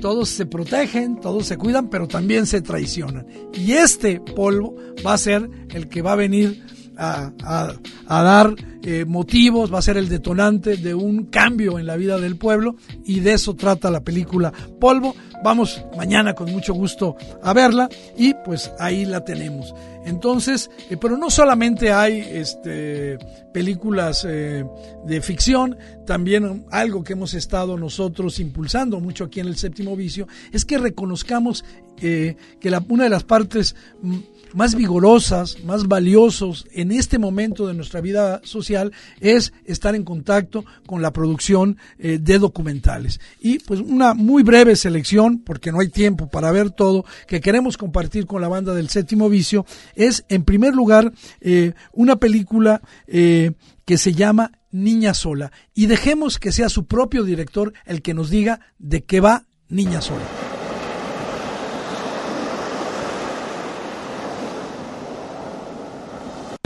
todos 0.00 0.28
se 0.28 0.46
protegen, 0.46 1.20
todos 1.20 1.46
se 1.46 1.56
cuidan, 1.56 1.88
pero 1.88 2.08
también 2.08 2.46
se 2.46 2.62
traicionan. 2.62 3.26
Y 3.54 3.72
este 3.72 4.20
polvo 4.20 4.74
va 5.06 5.14
a 5.14 5.18
ser 5.18 5.48
el 5.70 5.88
que 5.88 6.02
va 6.02 6.12
a 6.12 6.16
venir 6.16 6.64
a, 7.00 7.72
dar 8.08 8.54
eh, 8.82 9.04
motivos, 9.06 9.72
va 9.72 9.78
a 9.78 9.82
ser 9.82 9.96
el 9.96 10.08
detonante 10.08 10.76
de 10.76 10.94
un 10.94 11.26
cambio 11.26 11.78
en 11.78 11.86
la 11.86 11.96
vida 11.96 12.18
del 12.18 12.36
pueblo 12.36 12.76
y 13.04 13.20
de 13.20 13.34
eso 13.34 13.54
trata 13.54 13.90
la 13.90 14.00
película 14.00 14.52
Polvo. 14.78 15.14
Vamos 15.42 15.82
mañana 15.96 16.34
con 16.34 16.52
mucho 16.52 16.74
gusto 16.74 17.16
a 17.42 17.54
verla 17.54 17.88
y 18.16 18.34
pues 18.44 18.70
ahí 18.78 19.06
la 19.06 19.24
tenemos. 19.24 19.74
Entonces, 20.04 20.70
eh, 20.90 20.98
pero 20.98 21.16
no 21.16 21.30
solamente 21.30 21.92
hay 21.92 22.20
este, 22.20 23.18
películas 23.52 24.26
eh, 24.28 24.64
de 25.06 25.20
ficción, 25.22 25.78
también 26.06 26.66
algo 26.70 27.02
que 27.02 27.14
hemos 27.14 27.32
estado 27.32 27.78
nosotros 27.78 28.38
impulsando 28.40 29.00
mucho 29.00 29.24
aquí 29.24 29.40
en 29.40 29.46
el 29.46 29.56
séptimo 29.56 29.96
vicio 29.96 30.26
es 30.52 30.64
que 30.64 30.78
reconozcamos 30.78 31.64
que 31.96 32.36
la, 32.62 32.82
una 32.88 33.04
de 33.04 33.10
las 33.10 33.24
partes 33.24 33.76
mm, 34.00 34.18
más 34.54 34.74
vigorosas, 34.74 35.62
más 35.64 35.88
valiosos 35.88 36.66
en 36.72 36.92
este 36.92 37.18
momento 37.18 37.66
de 37.66 37.74
nuestra 37.74 38.00
vida 38.00 38.40
social 38.44 38.92
es 39.20 39.52
estar 39.64 39.94
en 39.94 40.04
contacto 40.04 40.64
con 40.86 41.02
la 41.02 41.12
producción 41.12 41.78
eh, 41.98 42.18
de 42.20 42.38
documentales. 42.38 43.20
Y 43.40 43.58
pues 43.60 43.80
una 43.80 44.14
muy 44.14 44.42
breve 44.42 44.76
selección, 44.76 45.38
porque 45.38 45.72
no 45.72 45.80
hay 45.80 45.88
tiempo 45.88 46.28
para 46.28 46.52
ver 46.52 46.70
todo, 46.70 47.04
que 47.26 47.40
queremos 47.40 47.76
compartir 47.76 48.26
con 48.26 48.40
la 48.40 48.48
banda 48.48 48.74
del 48.74 48.88
séptimo 48.88 49.28
vicio, 49.28 49.66
es 49.94 50.24
en 50.28 50.44
primer 50.44 50.74
lugar 50.74 51.12
eh, 51.40 51.74
una 51.92 52.16
película 52.16 52.80
eh, 53.06 53.52
que 53.84 53.98
se 53.98 54.12
llama 54.12 54.52
Niña 54.70 55.14
Sola. 55.14 55.52
Y 55.74 55.86
dejemos 55.86 56.38
que 56.38 56.52
sea 56.52 56.68
su 56.68 56.86
propio 56.86 57.24
director 57.24 57.72
el 57.84 58.02
que 58.02 58.14
nos 58.14 58.30
diga 58.30 58.60
de 58.78 59.02
qué 59.04 59.20
va 59.20 59.44
Niña 59.68 60.00
Sola. 60.00 60.39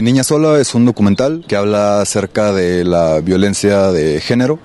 Niña 0.03 0.25
Sola 0.25 0.59
es 0.59 0.75
un 0.75 0.83
documental 0.83 1.45
que 1.47 1.55
habla 1.55 2.01
acerca 2.01 2.51
de 2.51 2.83
la 2.83 3.21
violencia 3.21 3.93
de 3.93 4.19
género, 4.19 4.59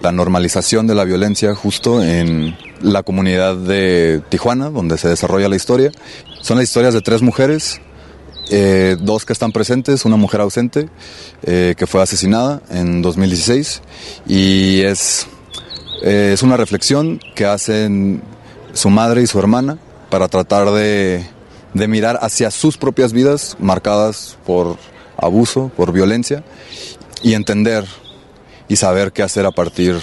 la 0.00 0.12
normalización 0.12 0.86
de 0.86 0.94
la 0.94 1.02
violencia 1.02 1.52
justo 1.56 2.00
en 2.00 2.56
la 2.80 3.02
comunidad 3.02 3.56
de 3.56 4.22
Tijuana, 4.28 4.70
donde 4.70 4.98
se 4.98 5.08
desarrolla 5.08 5.48
la 5.48 5.56
historia. 5.56 5.90
Son 6.42 6.58
las 6.58 6.68
historias 6.68 6.94
de 6.94 7.00
tres 7.00 7.22
mujeres, 7.22 7.80
eh, 8.52 8.96
dos 9.00 9.24
que 9.24 9.32
están 9.32 9.50
presentes, 9.50 10.04
una 10.04 10.16
mujer 10.16 10.40
ausente 10.40 10.88
eh, 11.42 11.74
que 11.76 11.88
fue 11.88 12.00
asesinada 12.00 12.62
en 12.70 13.02
2016 13.02 13.82
y 14.28 14.82
es, 14.82 15.26
eh, 16.04 16.30
es 16.34 16.42
una 16.44 16.56
reflexión 16.56 17.18
que 17.34 17.46
hacen 17.46 18.22
su 18.74 18.90
madre 18.90 19.22
y 19.22 19.26
su 19.26 19.40
hermana 19.40 19.78
para 20.08 20.28
tratar 20.28 20.70
de 20.70 21.26
de 21.74 21.88
mirar 21.88 22.18
hacia 22.22 22.50
sus 22.50 22.76
propias 22.76 23.12
vidas 23.12 23.56
marcadas 23.58 24.36
por 24.44 24.76
abuso, 25.16 25.70
por 25.76 25.92
violencia, 25.92 26.44
y 27.22 27.34
entender 27.34 27.84
y 28.68 28.76
saber 28.76 29.12
qué 29.12 29.22
hacer 29.22 29.46
a 29.46 29.50
partir 29.50 29.96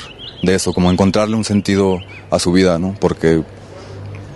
de 0.44 0.56
eso, 0.56 0.74
como 0.74 0.92
encontrarle 0.92 1.36
un 1.36 1.44
sentido 1.44 2.00
a 2.30 2.40
su 2.40 2.52
vida, 2.52 2.80
¿no? 2.80 2.96
Porque 3.00 3.44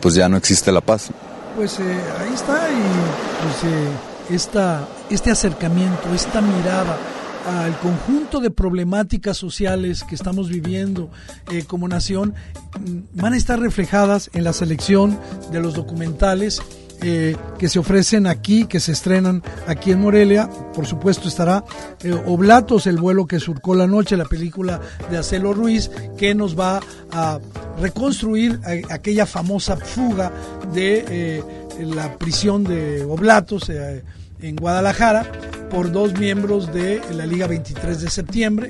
pues 0.02 0.15
ya 0.15 0.28
no 0.28 0.38
existe 0.38 0.72
la 0.72 0.82
paz. 0.82 1.12
Pues 1.56 1.80
eh, 1.80 1.84
ahí 2.19 2.34
está 2.34 2.67
y 2.69 3.43
pues 3.43 3.74
eh, 3.74 4.36
esta, 4.36 4.88
este 5.10 5.32
acercamiento, 5.32 6.13
esta 6.13 6.41
mirada 6.41 6.98
al 7.46 7.78
conjunto 7.80 8.39
de 8.39 8.52
problemáticas 8.52 9.38
sociales 9.38 10.04
que 10.04 10.15
estamos 10.15 10.50
viviendo 10.50 11.10
eh, 11.52 11.63
como 11.65 11.88
nación 11.88 12.34
mm, 12.80 13.19
van 13.22 13.34
a 13.34 13.38
estar 13.38 13.60
reflejadas 13.60 14.30
en 14.34 14.46
la 14.46 14.54
selección 14.54 15.19
de 15.52 15.60
los 15.60 15.74
documentales 15.74 16.62
eh, 17.04 17.36
que 17.60 17.70
se 17.70 17.80
ofrecen 17.80 18.28
aquí, 18.28 18.66
que 18.66 18.80
se 18.80 18.92
estrenan 18.92 19.44
aquí 19.68 19.92
en 19.92 20.02
Morelia. 20.02 20.50
Por 20.74 20.86
supuesto 20.86 21.28
estará 21.28 21.63
eh, 22.04 22.13
Oblatos, 22.26 22.88
el 22.88 22.98
vuelo 22.98 23.26
que 23.26 23.39
surcó 23.39 23.76
la 23.76 23.88
noche, 23.88 24.18
la 24.18 24.26
película 24.26 24.80
de 25.12 25.18
Acelo 25.18 25.54
Ruiz, 25.54 25.92
que 26.18 26.34
nos 26.34 26.58
va 26.58 26.80
a 27.12 27.39
reconstruir 27.80 28.60
aquella 28.89 29.26
famosa 29.26 29.78
fuga 29.78 30.32
de 30.74 31.44
la 31.80 32.18
prisión 32.18 32.63
de 32.63 33.04
Oblatos 33.04 33.70
en 33.70 34.56
Guadalajara 34.56 35.32
por 35.70 35.92
dos 35.92 36.13
miembros 36.20 36.72
de 36.72 37.02
la 37.16 37.26
Liga 37.26 37.48
23 37.48 38.00
de 38.00 38.10
septiembre, 38.10 38.70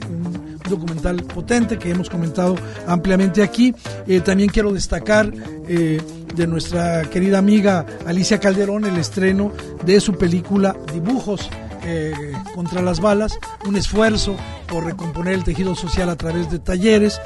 documental 0.76 1.24
potente 1.24 1.78
que 1.78 1.92
hemos 1.92 2.10
comentado 2.10 2.56
ampliamente 2.88 3.42
aquí. 3.42 3.74
Eh, 4.08 4.22
también 4.22 4.50
quiero 4.50 4.72
destacar 4.72 5.32
eh, 5.68 6.02
de 6.36 6.48
nuestra 6.48 7.04
querida 7.04 7.38
amiga 7.38 7.86
Alicia 8.06 8.40
Calderón 8.40 8.86
el 8.86 8.98
estreno 8.98 9.52
de 9.86 10.00
su 10.00 10.14
película 10.18 10.76
Dibujos. 10.94 11.50
Eh, 11.86 12.14
contra 12.56 12.82
las 12.82 13.02
balas, 13.02 13.38
un 13.66 13.76
esfuerzo 13.76 14.38
por 14.70 14.86
recomponer 14.86 15.34
el 15.34 15.44
tejido 15.44 15.76
social 15.76 16.10
a 16.10 16.16
través 16.16 16.50
de 16.50 16.60
talleres. 16.60 17.20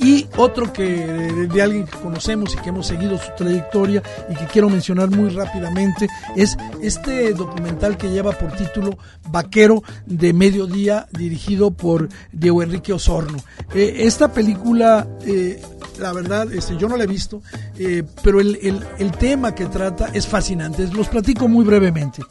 Y 0.00 0.28
otro 0.36 0.72
que 0.72 0.84
de, 0.84 1.62
alguien 1.62 1.84
que 1.86 1.98
conocemos 1.98 2.54
y 2.54 2.58
que 2.58 2.68
hemos 2.68 2.86
seguido 2.86 3.18
su 3.18 3.32
trayectoria 3.36 4.02
y 4.30 4.34
que 4.34 4.46
quiero 4.46 4.70
mencionar 4.70 5.10
muy 5.10 5.28
rápidamente 5.30 6.08
es 6.36 6.56
este 6.80 7.32
documental 7.34 7.96
que 7.96 8.08
lleva 8.08 8.32
por 8.32 8.52
título 8.52 8.96
Vaquero 9.30 9.82
de 10.06 10.32
Mediodía, 10.32 11.08
dirigido 11.10 11.72
por 11.72 12.08
Diego 12.30 12.62
Enrique 12.62 12.92
Osorno. 12.92 13.38
Eh, 13.74 13.96
esta 14.00 14.32
película, 14.32 15.08
eh, 15.26 15.60
la 15.98 16.12
verdad, 16.12 16.52
este, 16.52 16.76
yo 16.76 16.88
no 16.88 16.96
la 16.96 17.04
he 17.04 17.08
visto, 17.08 17.42
eh, 17.76 18.04
pero 18.22 18.40
el, 18.40 18.86
el 18.98 19.12
tema 19.12 19.54
que 19.54 19.66
trata 19.66 20.10
es 20.12 20.28
fascinante. 20.28 20.86
Los 20.92 21.08
platico 21.08 21.48
muy 21.48 21.64
brevemente. 21.64 22.22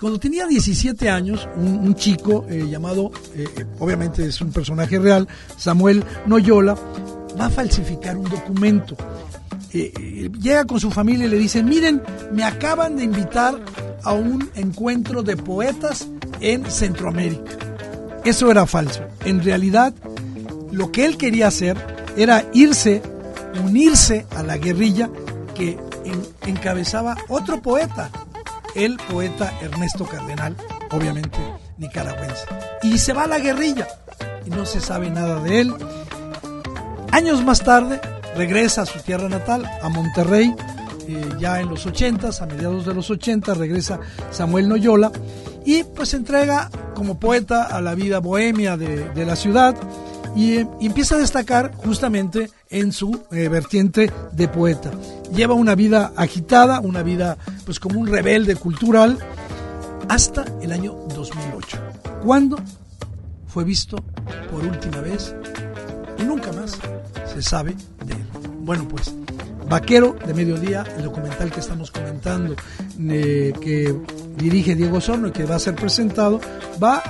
Cuando 0.00 0.20
tenía 0.20 0.46
17 0.46 1.10
años, 1.10 1.48
un, 1.56 1.94
chico 1.96 2.46
eh, 2.48 2.68
llamado, 2.70 3.10
eh, 3.34 3.66
obviamente 3.80 4.24
es 4.26 4.40
un 4.40 4.52
personaje 4.52 4.98
real, 4.98 5.26
Samuel 5.56 6.04
Noyola, 6.26 6.76
va 7.38 7.46
a 7.46 7.50
falsificar 7.50 8.16
un 8.16 8.28
documento. 8.28 8.96
Eh, 9.72 10.30
llega 10.40 10.64
con 10.66 10.78
su 10.78 10.92
familia 10.92 11.26
y 11.26 11.30
le 11.30 11.38
dice, 11.38 11.64
miren, 11.64 12.00
me 12.32 12.44
acaban 12.44 12.96
de 12.96 13.04
invitar 13.04 13.60
a 14.04 14.12
un 14.12 14.48
encuentro 14.54 15.24
de 15.24 15.36
poetas 15.36 16.06
en 16.40 16.64
Centroamérica. 16.70 17.58
Eso 18.24 18.50
era 18.52 18.66
falso. 18.66 19.02
En 19.24 19.42
realidad, 19.42 19.92
lo 20.70 20.92
que 20.92 21.06
él 21.06 21.16
quería 21.16 21.48
hacer 21.48 21.76
era 22.16 22.44
irse, 22.52 23.02
unirse 23.64 24.26
a 24.36 24.44
la 24.44 24.58
guerrilla 24.58 25.10
que 25.56 25.76
encabezaba 26.46 27.16
otro 27.28 27.60
poeta, 27.60 28.10
el 28.78 28.96
poeta 28.96 29.52
Ernesto 29.60 30.06
Cardenal, 30.06 30.56
obviamente 30.90 31.38
nicaragüense. 31.78 32.46
Y 32.82 32.98
se 32.98 33.12
va 33.12 33.24
a 33.24 33.26
la 33.26 33.38
guerrilla 33.38 33.88
y 34.46 34.50
no 34.50 34.64
se 34.66 34.80
sabe 34.80 35.10
nada 35.10 35.42
de 35.42 35.60
él. 35.60 35.74
Años 37.12 37.44
más 37.44 37.62
tarde 37.62 38.00
regresa 38.36 38.82
a 38.82 38.86
su 38.86 39.00
tierra 39.00 39.28
natal, 39.28 39.68
a 39.82 39.88
Monterrey, 39.88 40.54
eh, 41.08 41.28
ya 41.38 41.60
en 41.60 41.68
los 41.68 41.86
80, 41.86 42.30
a 42.40 42.46
mediados 42.46 42.86
de 42.86 42.94
los 42.94 43.10
80, 43.10 43.54
regresa 43.54 43.98
Samuel 44.30 44.68
Noyola 44.68 45.10
y 45.68 45.84
pues 45.84 46.08
se 46.08 46.16
entrega 46.16 46.70
como 46.94 47.20
poeta 47.20 47.64
a 47.64 47.82
la 47.82 47.94
vida 47.94 48.20
bohemia 48.20 48.78
de 48.78 49.26
la 49.26 49.36
ciudad 49.36 49.76
y, 50.34 50.60
empieza 50.80 51.16
a 51.16 51.18
destacar 51.18 51.74
justamente 51.74 52.50
en 52.70 52.90
su 52.90 53.24
eh, 53.32 53.48
vertiente 53.48 54.10
de 54.32 54.48
poeta. 54.48 54.90
Lleva 55.34 55.52
una 55.52 55.74
vida 55.74 56.12
agitada, 56.16 56.80
una 56.80 57.02
vida 57.02 57.36
pues 57.66 57.78
como 57.80 58.00
un 58.00 58.06
rebelde 58.06 58.56
cultural, 58.56 59.18
hasta 60.08 60.46
el 60.62 60.72
año 60.72 60.94
2008, 61.14 61.78
cuando 62.24 62.56
fue 63.46 63.64
visto 63.64 63.98
por 64.50 64.64
última 64.64 65.02
vez 65.02 65.34
y 66.18 66.22
nunca 66.22 66.50
más 66.52 66.78
se 67.30 67.42
sabe 67.42 67.76
de 68.06 68.14
él. 68.14 68.26
Bueno, 68.60 68.88
pues 68.88 69.14
Vaquero 69.68 70.16
de 70.26 70.32
Mediodía, 70.32 70.84
el 70.96 71.04
documental 71.04 71.50
que 71.50 71.60
estamos 71.60 71.90
comentando, 71.90 72.56
eh, 73.10 73.52
que 73.60 73.94
dirige 74.38 74.74
Diego 74.74 75.00
Sorno 75.00 75.28
y 75.28 75.32
que 75.32 75.44
va 75.44 75.56
a 75.56 75.58
ser 75.58 75.74
presentado, 75.74 76.40
va 76.82 77.02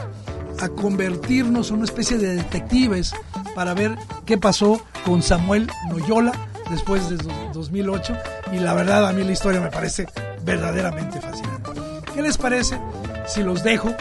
a 0.61 0.69
convertirnos 0.69 1.71
en 1.71 1.77
una 1.77 1.85
especie 1.85 2.19
de 2.19 2.35
detectives 2.35 3.14
para 3.55 3.75
ver 3.75 3.97
qué 4.27 4.38
pasó 4.38 4.81
con 5.05 5.23
Samuel 5.23 5.69
Noyola 5.91 6.33
después 6.71 7.09
de 7.09 7.17
2008 7.53 8.17
y 8.53 8.59
la 8.59 8.75
verdad 8.75 9.07
a 9.09 9.12
mí 9.12 9.25
la 9.25 9.33
historia 9.33 9.61
me 9.61 9.71
parece 9.71 10.07
verdaderamente 10.45 11.21
fascinante. 11.21 11.71
¿Qué 12.14 12.23
les 12.23 12.37
parece 12.37 12.79
si 13.27 13.43
los 13.43 13.62
dejo 13.62 13.95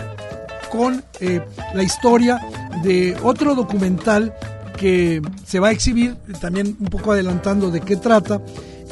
con 0.72 1.04
eh, 1.20 1.42
la 1.74 1.84
historia 1.84 2.40
de 2.84 3.16
otro 3.24 3.56
documental 3.56 4.34
que 4.78 5.22
se 5.46 5.60
va 5.60 5.70
a 5.70 5.72
exhibir, 5.72 6.16
también 6.40 6.78
un 6.80 6.88
poco 6.88 7.12
adelantando 7.12 7.72
de 7.72 7.82
qué 7.82 7.96
trata? 7.96 8.42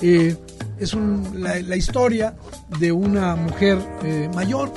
Eh, 0.01 0.35
es 0.79 0.95
la, 1.33 1.75
historia 1.75 2.35
de 2.79 2.91
una 2.91 3.35
mujer 3.35 3.77
eh, 4.03 4.29
mayor 4.33 4.71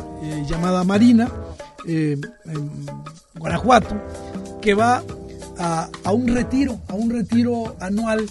llamada 0.48 0.84
Marina, 0.84 1.30
en 1.86 2.20
Guanajuato, 3.38 3.96
que 4.60 4.74
va 4.74 5.02
a, 5.58 6.12
un 6.12 6.28
retiro, 6.28 6.80
a 6.88 6.94
un 6.94 7.10
retiro 7.10 7.76
anual 7.80 8.26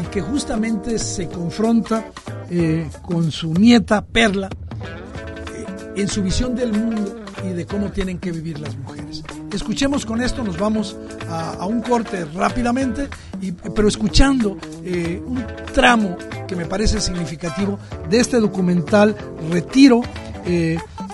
y 0.00 0.06
que 0.08 0.20
justamente 0.20 0.98
se 0.98 1.28
confronta 1.28 2.06
eh, 2.50 2.88
con 3.02 3.30
su 3.30 3.52
nieta 3.54 4.04
Perla 4.04 4.48
eh, 5.54 5.66
en 5.96 6.08
su 6.08 6.22
visión 6.22 6.54
del 6.54 6.72
mundo 6.72 7.24
y 7.44 7.54
de 7.54 7.66
cómo 7.66 7.90
tienen 7.90 8.18
que 8.18 8.32
vivir 8.32 8.60
las 8.60 8.76
mujeres. 8.76 9.22
Escuchemos 9.52 10.06
con 10.06 10.20
esto, 10.22 10.42
nos 10.44 10.58
vamos 10.58 10.96
a, 11.28 11.66
un 11.66 11.80
corte 11.82 12.24
rápidamente, 12.34 13.08
pero 13.74 13.88
escuchando 13.88 14.56
eh, 14.84 15.22
un 15.24 15.44
tramo 15.72 16.16
que 16.46 16.56
me 16.56 16.66
parece 16.66 17.00
significativo 17.00 17.78
de 18.08 18.20
este 18.20 18.38
documental 18.38 19.16
Retiro 19.50 20.02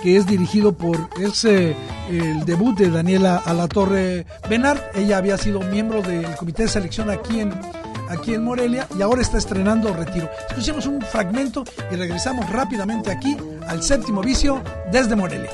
que 0.01 0.15
es 0.15 0.25
dirigido 0.25 0.73
por 0.73 1.09
ese 1.19 1.75
el 2.09 2.45
debut 2.45 2.77
de 2.77 2.89
Daniela 2.89 3.37
Alatorre 3.37 4.25
Benard. 4.49 4.79
Ella 4.95 5.17
había 5.17 5.37
sido 5.37 5.59
miembro 5.61 6.01
del 6.01 6.35
comité 6.35 6.63
de 6.63 6.69
selección 6.69 7.09
aquí 7.09 7.39
en 7.41 7.53
aquí 8.09 8.33
en 8.33 8.43
Morelia 8.43 8.87
y 8.97 9.01
ahora 9.01 9.21
está 9.21 9.37
estrenando 9.37 9.93
Retiro. 9.93 10.29
Escuchemos 10.49 10.85
un 10.85 11.01
fragmento 11.01 11.63
y 11.91 11.95
regresamos 11.95 12.49
rápidamente 12.49 13.11
aquí 13.11 13.35
al 13.67 13.83
séptimo 13.83 14.21
vicio 14.21 14.61
desde 14.91 15.15
Morelia. 15.15 15.51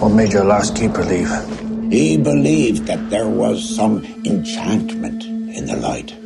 What 0.00 0.12
made 0.12 0.32
your 0.32 0.44
last 0.44 0.76
keeper 0.76 1.04
leave? 1.04 1.30
He 1.92 2.16
believed 2.16 2.86
that 2.86 3.10
there 3.10 3.28
was 3.28 3.76
some 3.76 4.04
enchantment 4.24 5.24
in 5.24 5.66
the 5.66 5.76
light. 5.76 6.23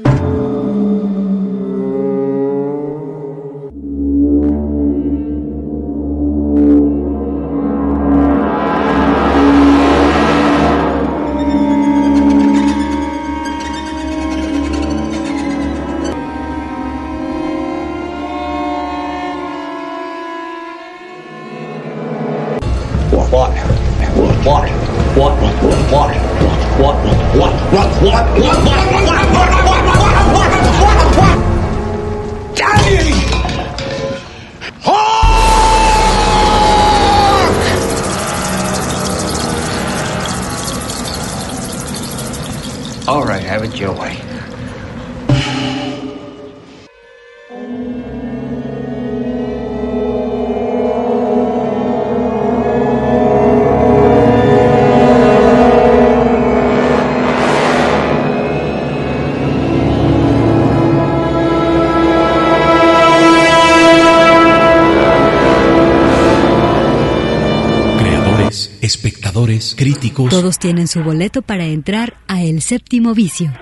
Críticos. 69.74 70.30
Todos 70.30 70.58
tienen 70.58 70.88
su 70.88 71.02
boleto 71.02 71.42
para 71.42 71.66
entrar 71.66 72.14
a 72.26 72.42
El 72.42 72.62
Séptimo 72.62 73.14
Vicio. 73.14 73.52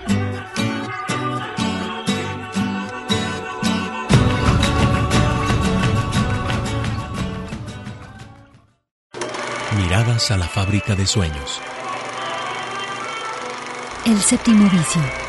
Miradas 9.77 10.31
a 10.31 10.37
la 10.37 10.47
fábrica 10.47 10.95
de 10.95 11.07
sueños. 11.07 11.61
El 14.05 14.21
Séptimo 14.21 14.69
Vicio. 14.71 15.26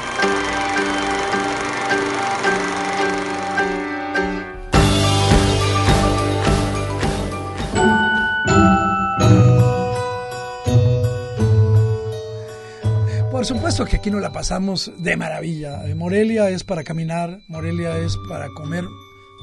Supuesto 13.47 13.85
que 13.85 13.95
aquí 13.95 14.11
no 14.11 14.19
la 14.19 14.33
pasamos 14.33 14.91
de 14.97 15.15
maravilla. 15.15 15.81
Morelia 15.95 16.49
es 16.49 16.65
para 16.65 16.83
caminar, 16.83 17.39
Morelia 17.47 17.97
es 17.97 18.17
para 18.27 18.49
comer 18.49 18.83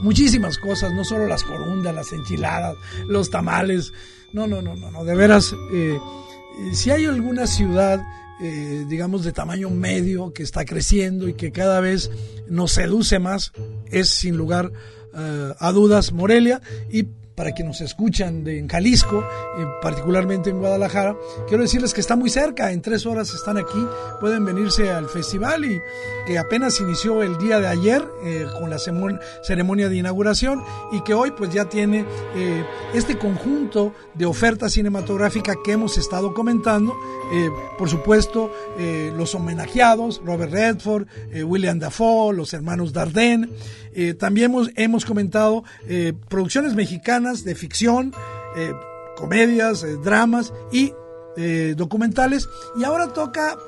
muchísimas 0.01 0.59
cosas, 0.59 0.93
no 0.93 1.05
solo 1.05 1.27
las 1.27 1.43
corundas, 1.43 1.95
las 1.95 2.13
enchiladas, 2.13 2.77
los 3.09 3.31
tamales. 3.31 3.95
No, 4.35 4.47
no, 4.47 4.61
no, 4.61 4.77
no, 4.77 4.91
no. 4.91 5.05
De 5.05 5.15
veras, 5.15 5.55
eh, 5.73 5.99
si 6.75 6.91
hay 6.91 7.07
alguna 7.07 7.47
ciudad, 7.47 8.03
eh, 8.43 8.85
digamos, 8.89 9.25
de 9.25 9.33
tamaño 9.33 9.71
medio 9.71 10.35
que 10.35 10.43
está 10.43 10.67
creciendo 10.67 11.27
y 11.27 11.33
que 11.33 11.51
cada 11.51 11.81
vez 11.81 12.11
nos 12.47 12.73
seduce 12.73 13.19
más, 13.19 13.53
es 13.91 14.11
sin 14.11 14.37
lugar 14.37 14.71
eh, 15.17 15.55
a 15.59 15.73
dudas 15.73 16.13
Morelia. 16.13 16.61
Y 16.91 17.07
para 17.35 17.53
quienes 17.53 17.65
nos 17.65 17.81
escuchan 17.81 18.45
de, 18.45 18.59
en 18.59 18.69
Jalisco, 18.69 19.25
eh, 19.59 19.67
particularmente 19.83 20.51
en 20.51 20.59
Guadalajara, 20.59 21.17
quiero 21.49 21.63
decirles 21.63 21.93
que 21.93 22.01
está 22.01 22.15
muy 22.15 22.31
cerca, 22.31 22.71
en 22.71 22.81
tres 22.81 23.07
horas 23.07 23.33
están 23.35 23.57
aquí, 23.57 23.85
pueden 24.21 24.45
venirse 24.45 24.91
al 24.91 25.09
festival 25.09 25.65
y 25.65 25.81
que 26.27 26.39
apenas 26.39 26.81
inició 26.81 27.23
el 27.23 27.37
día 27.39 27.59
de 27.59 27.67
ayer 27.67 28.07
eh, 28.25 28.47
con 28.59 28.71
la 28.71 28.79
ceremonia 28.79 29.89
de 29.89 29.97
inauguración 29.97 30.63
y 30.93 31.01
que 31.03 31.15
hoy 31.15 31.33
pues 31.33 31.53
ya 31.53 31.65
tiene 31.65 32.05
eh, 32.37 32.65
este 32.95 33.19
conjunto 33.19 33.93
de 34.15 34.27
oferta 34.27 34.69
cinematográfica 34.69 35.57
que 35.65 35.73
hemos 35.73 35.99
estado 35.99 36.35
comentando, 36.35 36.95
por 37.79 37.89
supuesto 37.89 38.53
los 39.17 39.35
homenajeados, 39.35 40.21
Robert 40.25 40.53
Redford, 40.53 41.07
William 41.45 41.79
Dafoe, 41.79 42.35
los 42.35 42.53
hermanos 42.53 42.93
Dardenne, 42.93 43.49
también 44.19 44.51
hemos, 44.51 44.71
hemos 44.77 45.05
comentado 45.05 45.65
producciones 46.29 46.75
mexicanas 46.75 47.24
de 47.45 47.55
ficción, 47.55 48.13
comedias, 49.17 49.85
dramas 50.03 50.53
y 50.71 50.93
eh, 51.37 51.75
documentales 51.77 52.49
y 52.77 52.85
ahora 52.85 53.09
toca 53.09 53.59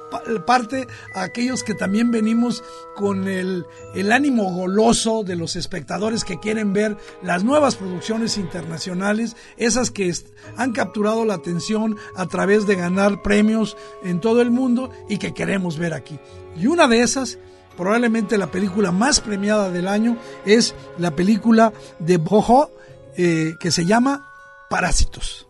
parte 0.47 0.87
a 1.14 1.25
aquellos 1.25 1.64
que 1.64 1.75
también 1.75 2.12
venimos 2.12 2.62
con 2.95 3.27
el, 3.27 3.66
el, 3.92 4.12
ánimo 4.12 4.53
goloso 4.53 5.25
de 5.25 5.35
los 5.35 5.57
espectadores 5.57 6.23
que 6.23 6.38
quieren 6.38 6.73
ver 6.73 6.97
las 7.25 7.42
nuevas 7.42 7.75
producciones 7.75 8.38
internacionales, 8.38 9.35
esas 9.57 9.90
que 9.90 10.14
han 10.57 10.73
capturado 10.73 11.25
la 11.25 11.35
atención 11.35 11.97
a 12.14 12.27
través 12.27 12.69
de 12.69 12.77
ganar 12.77 13.21
premios 13.23 13.77
en 14.05 14.21
todo 14.21 14.42
el 14.42 14.53
mundo 14.53 14.92
y 15.09 15.19
que 15.19 15.35
queremos 15.35 15.77
ver 15.77 15.92
aquí. 15.92 16.21
Y 16.57 16.69
una 16.69 16.87
de 16.87 17.01
esas 17.01 17.37
probablemente 17.77 18.38
la 18.38 18.51
película 18.53 18.92
más 18.92 19.21
premiada 19.21 19.73
del 19.73 19.88
año 19.88 20.16
es 20.45 20.73
la 20.99 21.16
película 21.16 21.73
de 21.99 22.16
Bojo 22.19 22.71
eh, 23.18 23.55
que 23.59 23.70
se 23.70 23.87
llama 23.87 24.26
Parásitos. 24.68 25.48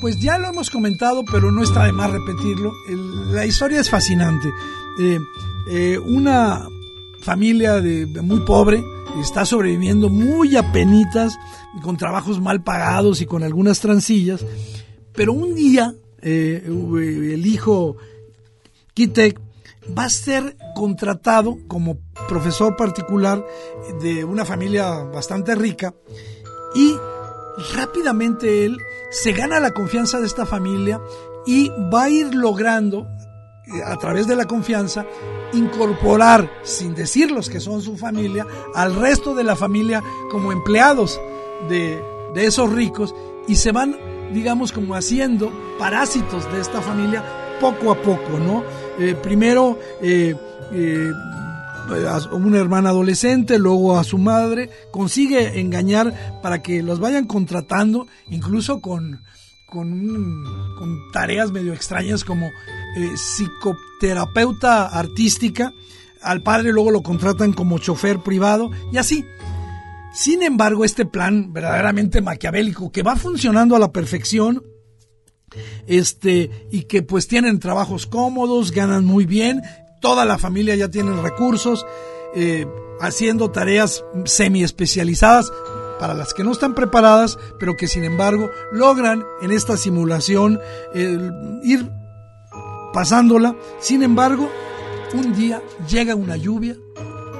Pues 0.00 0.20
ya 0.20 0.38
lo 0.38 0.48
hemos 0.48 0.70
comentado, 0.70 1.24
pero 1.24 1.50
no 1.50 1.64
está 1.64 1.86
de 1.86 1.92
más 1.92 2.12
repetirlo. 2.12 2.72
la 3.32 3.44
historia 3.46 3.80
es 3.80 3.90
fascinante. 3.90 4.48
Eh, 5.00 5.18
eh, 5.70 5.98
una 5.98 6.68
familia 7.22 7.80
de, 7.80 8.06
muy 8.22 8.40
pobre 8.40 8.80
está 9.20 9.44
sobreviviendo 9.44 10.08
muy 10.08 10.56
apenitas, 10.56 11.36
con 11.82 11.96
trabajos 11.96 12.40
mal 12.40 12.62
pagados 12.62 13.22
y 13.22 13.26
con 13.26 13.42
algunas 13.42 13.80
trancillas. 13.80 14.46
Pero 15.14 15.32
un 15.32 15.56
día 15.56 15.94
el 16.22 17.44
hijo 17.44 17.96
Kitek 18.94 19.40
va 19.96 20.04
a 20.04 20.10
ser 20.10 20.56
contratado 20.74 21.58
como 21.66 21.98
profesor 22.28 22.76
particular 22.76 23.44
de 24.00 24.24
una 24.24 24.44
familia 24.44 25.04
bastante 25.04 25.54
rica 25.54 25.94
y 26.74 26.96
rápidamente 27.74 28.64
él 28.64 28.78
se 29.10 29.32
gana 29.32 29.60
la 29.60 29.72
confianza 29.72 30.20
de 30.20 30.26
esta 30.26 30.46
familia 30.46 31.00
y 31.46 31.70
va 31.92 32.04
a 32.04 32.10
ir 32.10 32.34
logrando 32.34 33.06
eh, 33.66 33.82
a 33.84 33.96
través 33.96 34.26
de 34.26 34.36
la 34.36 34.46
confianza 34.46 35.04
incorporar, 35.52 36.50
sin 36.62 36.94
decirlos 36.94 37.50
que 37.50 37.60
son 37.60 37.82
su 37.82 37.96
familia, 37.96 38.46
al 38.74 38.94
resto 38.94 39.34
de 39.34 39.44
la 39.44 39.56
familia 39.56 40.02
como 40.30 40.52
empleados 40.52 41.20
de, 41.68 42.02
de 42.34 42.46
esos 42.46 42.72
ricos 42.72 43.14
y 43.46 43.56
se 43.56 43.72
van, 43.72 43.96
digamos, 44.32 44.72
como 44.72 44.94
haciendo 44.94 45.52
parásitos 45.78 46.50
de 46.52 46.60
esta 46.60 46.80
familia 46.80 47.22
poco 47.60 47.92
a 47.92 47.96
poco, 47.96 48.38
¿no? 48.38 48.64
Eh, 48.98 49.16
primero 49.22 49.78
eh, 50.02 50.34
eh, 50.72 51.10
a 52.08 52.34
una 52.34 52.58
hermana 52.58 52.90
adolescente, 52.90 53.58
luego 53.58 53.98
a 53.98 54.04
su 54.04 54.18
madre, 54.18 54.70
consigue 54.90 55.60
engañar 55.60 56.40
para 56.42 56.62
que 56.62 56.82
los 56.82 57.00
vayan 57.00 57.26
contratando, 57.26 58.06
incluso 58.30 58.80
con, 58.80 59.20
con, 59.66 60.44
con 60.78 61.10
tareas 61.12 61.50
medio 61.50 61.72
extrañas 61.72 62.24
como 62.24 62.50
psicoterapeuta 63.16 64.86
artística, 64.86 65.72
al 66.20 66.42
padre 66.42 66.72
luego 66.72 66.90
lo 66.90 67.02
contratan 67.02 67.52
como 67.52 67.78
chofer 67.78 68.20
privado 68.20 68.70
y 68.92 68.98
así. 68.98 69.24
Sin 70.14 70.42
embargo, 70.42 70.84
este 70.84 71.06
plan 71.06 71.52
verdaderamente 71.52 72.20
maquiavélico 72.20 72.92
que 72.92 73.02
va 73.02 73.16
funcionando 73.16 73.74
a 73.74 73.78
la 73.78 73.92
perfección, 73.92 74.62
este, 75.86 76.50
y 76.70 76.82
que 76.84 77.02
pues 77.02 77.28
tienen 77.28 77.58
trabajos 77.60 78.06
cómodos, 78.06 78.72
ganan 78.72 79.04
muy 79.04 79.26
bien, 79.26 79.62
toda 80.00 80.24
la 80.24 80.38
familia 80.38 80.74
ya 80.74 80.88
tiene 80.88 81.12
recursos, 81.20 81.86
eh, 82.34 82.66
haciendo 83.00 83.50
tareas 83.50 84.04
semi 84.24 84.62
especializadas 84.62 85.52
para 85.98 86.14
las 86.14 86.34
que 86.34 86.44
no 86.44 86.52
están 86.52 86.74
preparadas, 86.74 87.38
pero 87.58 87.76
que 87.76 87.86
sin 87.86 88.04
embargo 88.04 88.50
logran 88.72 89.24
en 89.40 89.52
esta 89.52 89.76
simulación 89.76 90.60
ir 91.62 91.90
pasándola. 92.92 93.56
Sin 93.80 94.02
embargo, 94.02 94.50
un 95.14 95.34
día 95.34 95.62
llega 95.88 96.14
una 96.14 96.36
lluvia 96.36 96.76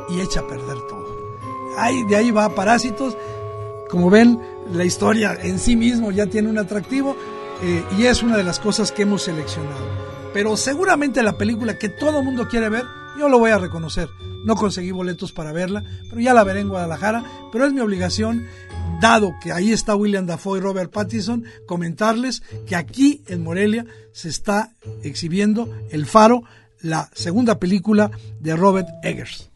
y 0.08 0.20
echa 0.20 0.40
a 0.40 0.46
perder 0.46 0.78
todo. 0.88 1.38
Ahí, 1.78 2.04
de 2.04 2.16
ahí 2.16 2.30
va 2.30 2.54
Parásitos. 2.54 3.16
Como 3.90 4.10
ven, 4.10 4.40
la 4.72 4.84
historia 4.84 5.36
en 5.42 5.58
sí 5.58 5.76
mismo 5.76 6.10
ya 6.10 6.26
tiene 6.26 6.48
un 6.48 6.58
atractivo, 6.58 7.16
eh, 7.62 7.84
y 7.96 8.06
es 8.06 8.22
una 8.22 8.36
de 8.36 8.44
las 8.44 8.58
cosas 8.58 8.90
que 8.90 9.02
hemos 9.02 9.22
seleccionado. 9.22 9.86
Pero 10.34 10.56
seguramente 10.56 11.22
la 11.22 11.38
película 11.38 11.78
que 11.78 11.88
todo 11.88 12.18
el 12.18 12.24
mundo 12.24 12.48
quiere 12.48 12.68
ver, 12.68 12.84
yo 13.18 13.28
lo 13.28 13.38
voy 13.38 13.50
a 13.50 13.58
reconocer. 13.58 14.08
No 14.44 14.56
conseguí 14.56 14.90
boletos 14.90 15.32
para 15.32 15.52
verla, 15.52 15.84
pero 16.08 16.20
ya 16.20 16.34
la 16.34 16.42
veré 16.42 16.60
en 16.60 16.68
Guadalajara. 16.68 17.22
Pero 17.52 17.66
es 17.66 17.72
mi 17.72 17.80
obligación, 17.80 18.46
dado 19.00 19.34
que 19.40 19.52
ahí 19.52 19.72
está 19.72 19.94
William 19.94 20.26
Dafoe 20.26 20.58
y 20.58 20.60
Robert 20.60 20.90
Pattinson, 20.90 21.44
comentarles 21.66 22.42
que 22.66 22.74
aquí 22.74 23.22
en 23.28 23.44
Morelia 23.44 23.86
se 24.12 24.28
está 24.28 24.72
exhibiendo 25.02 25.68
El 25.90 26.06
Faro, 26.06 26.42
la 26.80 27.10
segunda 27.14 27.58
película 27.60 28.10
de 28.40 28.56
Robert 28.56 28.88
Eggers. 29.04 29.50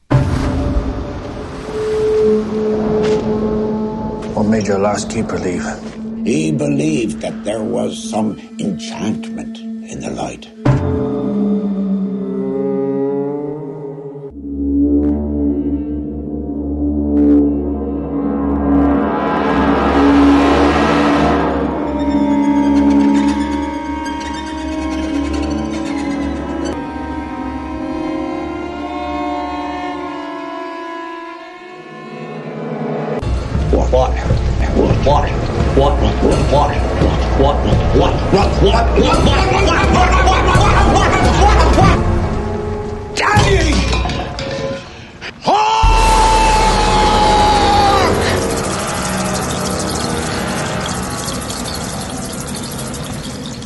What 4.35 4.47
made 4.47 4.67
your 4.67 4.79
last 4.79 5.11
keeper 5.11 5.41
leave? 5.41 5.96
He 6.27 6.51
believed 6.51 7.21
that 7.21 7.45
there 7.45 7.63
was 7.63 8.03
some 8.11 8.37
enchantment 8.59 9.59
in 9.59 10.01
the 10.01 10.11
light. 10.11 10.56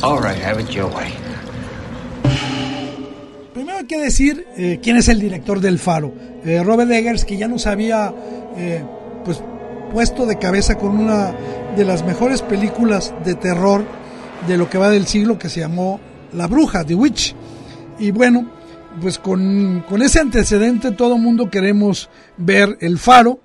All 0.03 0.19
right, 0.19 0.41
have 0.41 0.59
it 0.59 0.69
your 0.69 0.87
way. 0.87 1.13
Primero 3.53 3.77
hay 3.77 3.85
que 3.85 3.99
decir 3.99 4.47
quién 4.81 4.97
es 4.97 5.07
el 5.09 5.19
director 5.19 5.59
del 5.59 5.77
Faro. 5.77 6.11
Robert 6.63 6.91
Eggers, 6.91 7.23
que 7.23 7.37
ya 7.37 7.47
nos 7.47 7.67
había 7.67 8.13
pues, 9.23 9.43
puesto 9.93 10.25
de 10.25 10.39
cabeza 10.39 10.77
con 10.77 10.97
una 10.97 11.35
de 11.75 11.85
las 11.85 12.03
mejores 12.03 12.41
películas 12.41 13.13
de 13.23 13.35
terror 13.35 14.00
de 14.47 14.57
lo 14.57 14.69
que 14.69 14.77
va 14.77 14.89
del 14.89 15.07
siglo, 15.07 15.37
que 15.37 15.49
se 15.49 15.59
llamó 15.59 15.99
La 16.33 16.47
Bruja, 16.47 16.85
The 16.85 16.95
Witch. 16.95 17.35
Y 17.99 18.11
bueno, 18.11 18.51
pues 18.99 19.19
con, 19.19 19.83
con 19.87 20.01
ese 20.01 20.19
antecedente 20.19 20.91
todo 20.91 21.17
mundo 21.17 21.49
queremos 21.49 22.09
ver 22.37 22.77
El 22.81 22.97
Faro. 22.97 23.39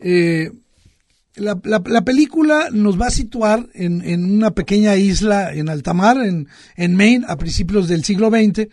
La, 0.00 1.58
la, 1.62 1.82
la, 1.84 2.02
película 2.02 2.68
nos 2.72 3.00
va 3.00 3.06
a 3.06 3.10
situar 3.10 3.68
en, 3.74 4.02
en, 4.04 4.24
una 4.24 4.52
pequeña 4.52 4.96
isla 4.96 5.52
en 5.52 5.68
alta 5.68 5.94
mar, 5.94 6.18
en, 6.18 6.48
en 6.76 6.96
Maine, 6.96 7.24
a 7.28 7.36
principios 7.36 7.86
del 7.86 8.04
siglo 8.04 8.28
XX, 8.28 8.66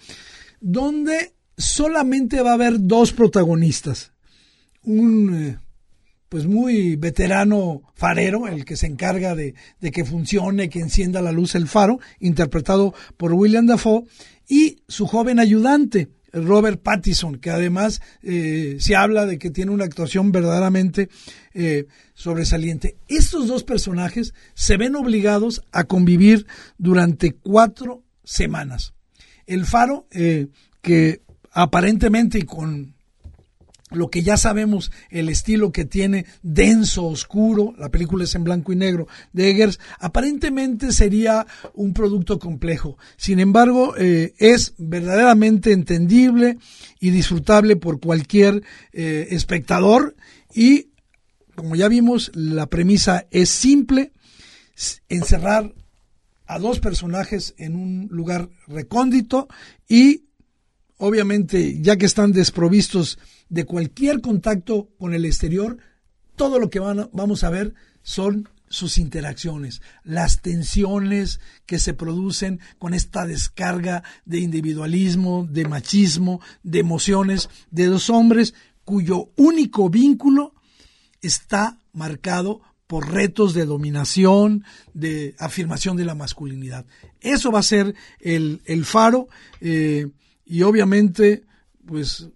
donde 0.62 1.34
solamente 1.58 2.42
va 2.42 2.52
a 2.52 2.56
haber 2.56 2.76
dos 2.80 3.12
protagonistas. 3.12 4.14
Un 4.84 5.36
eh, 5.36 5.65
pues 6.30 6.48
muy 6.48 6.96
veterano 6.96 7.82
farero, 7.94 8.48
el 8.48 8.66
que 8.66 8.76
se 8.76 8.88
encarga 8.88 9.36
de, 9.36 9.56
de, 9.80 9.92
que 9.92 10.06
funcione, 10.06 10.70
que 10.70 10.80
encienda 10.80 11.22
la 11.22 11.32
luz 11.32 11.56
el 11.56 11.68
faro, 11.68 12.00
interpretado 12.20 12.94
por 13.18 13.34
William 13.34 13.66
Dafoe, 13.66 14.04
y 14.48 14.78
su 14.88 15.08
joven 15.08 15.40
ayudante, 15.40 16.10
Robert 16.36 16.82
Pattinson, 16.82 17.38
que 17.38 17.50
además 17.50 18.02
eh, 18.22 18.78
se 18.80 18.96
habla 18.96 19.26
de 19.26 19.40
que 19.40 19.50
tiene 19.50 19.72
una 19.72 19.86
actuación 19.86 20.32
verdaderamente 20.32 21.10
eh, 21.54 21.86
sobresaliente. 22.14 22.98
Estos 23.08 23.48
dos 23.48 23.64
personajes 23.64 24.34
se 24.54 24.78
ven 24.78 24.96
obligados 24.96 25.64
a 25.72 25.86
convivir 25.86 26.46
durante 26.78 27.34
cuatro 27.34 28.04
semanas. 28.24 28.94
El 29.48 29.66
Faro, 29.66 30.08
eh, 30.12 30.48
que 30.82 31.22
aparentemente 31.52 32.40
y 32.40 32.44
con 32.44 32.95
lo 33.92 34.10
que 34.10 34.24
ya 34.24 34.36
sabemos, 34.36 34.92
el 35.10 35.30
estilo 35.30 35.72
que 35.72 35.86
tiene 35.86 36.26
denso, 36.42 37.06
oscuro, 37.06 37.74
la 37.78 37.90
película 37.90 38.24
es 38.24 38.34
en 38.34 38.44
blanco 38.44 38.74
y 38.74 38.76
negro 38.76 39.08
de 39.32 39.52
Eggers, 39.52 39.80
aparentemente 40.00 40.92
sería 40.92 41.46
un 41.74 41.94
producto 41.94 42.40
complejo. 42.40 42.98
Sin 43.16 43.40
embargo, 43.40 43.96
eh, 43.98 44.34
es 44.40 44.74
verdaderamente 44.78 45.72
entendible 45.72 46.58
y 47.00 47.12
disfrutable 47.12 47.76
por 47.76 48.00
cualquier 48.00 48.64
eh, 48.92 49.28
espectador 49.30 50.16
y, 50.54 50.90
como 51.54 51.76
ya 51.76 51.88
vimos, 51.88 52.32
la 52.34 52.66
premisa 52.66 53.28
es 53.30 53.50
simple, 53.50 54.14
encerrar 55.10 55.74
a 56.48 56.60
dos 56.60 56.80
personajes 56.80 57.54
en 57.58 57.76
un 57.76 58.08
lugar 58.10 58.50
recóndito 58.68 59.48
y 59.88 60.26
obviamente 60.98 61.82
ya 61.82 61.98
que 61.98 62.06
están 62.06 62.32
desprovistos 62.32 63.20
de 63.50 63.66
cualquier 63.66 64.22
contacto 64.22 64.90
con 64.98 65.14
el 65.14 65.26
exterior, 65.26 65.78
todo 66.36 66.60
lo 66.60 66.70
que 66.70 66.80
van 66.80 67.10
vamos 67.14 67.44
a 67.44 67.50
ver 67.50 67.74
son 68.04 68.50
sus 68.68 68.98
interacciones, 68.98 69.82
las 70.04 70.42
tensiones 70.42 71.40
que 71.66 71.80
se 71.80 71.94
producen 71.94 72.60
con 72.80 72.94
esta 72.94 73.26
descarga 73.26 74.04
de 74.26 74.40
individualismo, 74.40 75.48
de 75.50 75.66
machismo, 75.66 76.42
de 76.64 76.80
emociones 76.80 77.50
de 77.72 77.86
dos 77.86 78.10
hombres 78.10 78.54
cuyo 78.84 79.30
único 79.36 79.90
vínculo 79.90 80.54
está 81.22 81.80
marcado 81.94 82.62
por 82.88 83.12
retos 83.12 83.54
de 83.54 83.66
dominación, 83.66 84.64
de 84.94 85.36
afirmación 85.40 85.98
de 85.98 86.06
la 86.06 86.14
masculinidad. 86.14 86.86
Eso 87.20 87.52
va 87.52 87.60
a 87.60 87.64
ser 87.64 87.96
el, 88.20 88.62
el 88.66 88.86
faro 88.86 89.28
eh, 89.60 90.08
y 90.46 90.62
obviamente 90.62 91.44
pues 91.86 92.30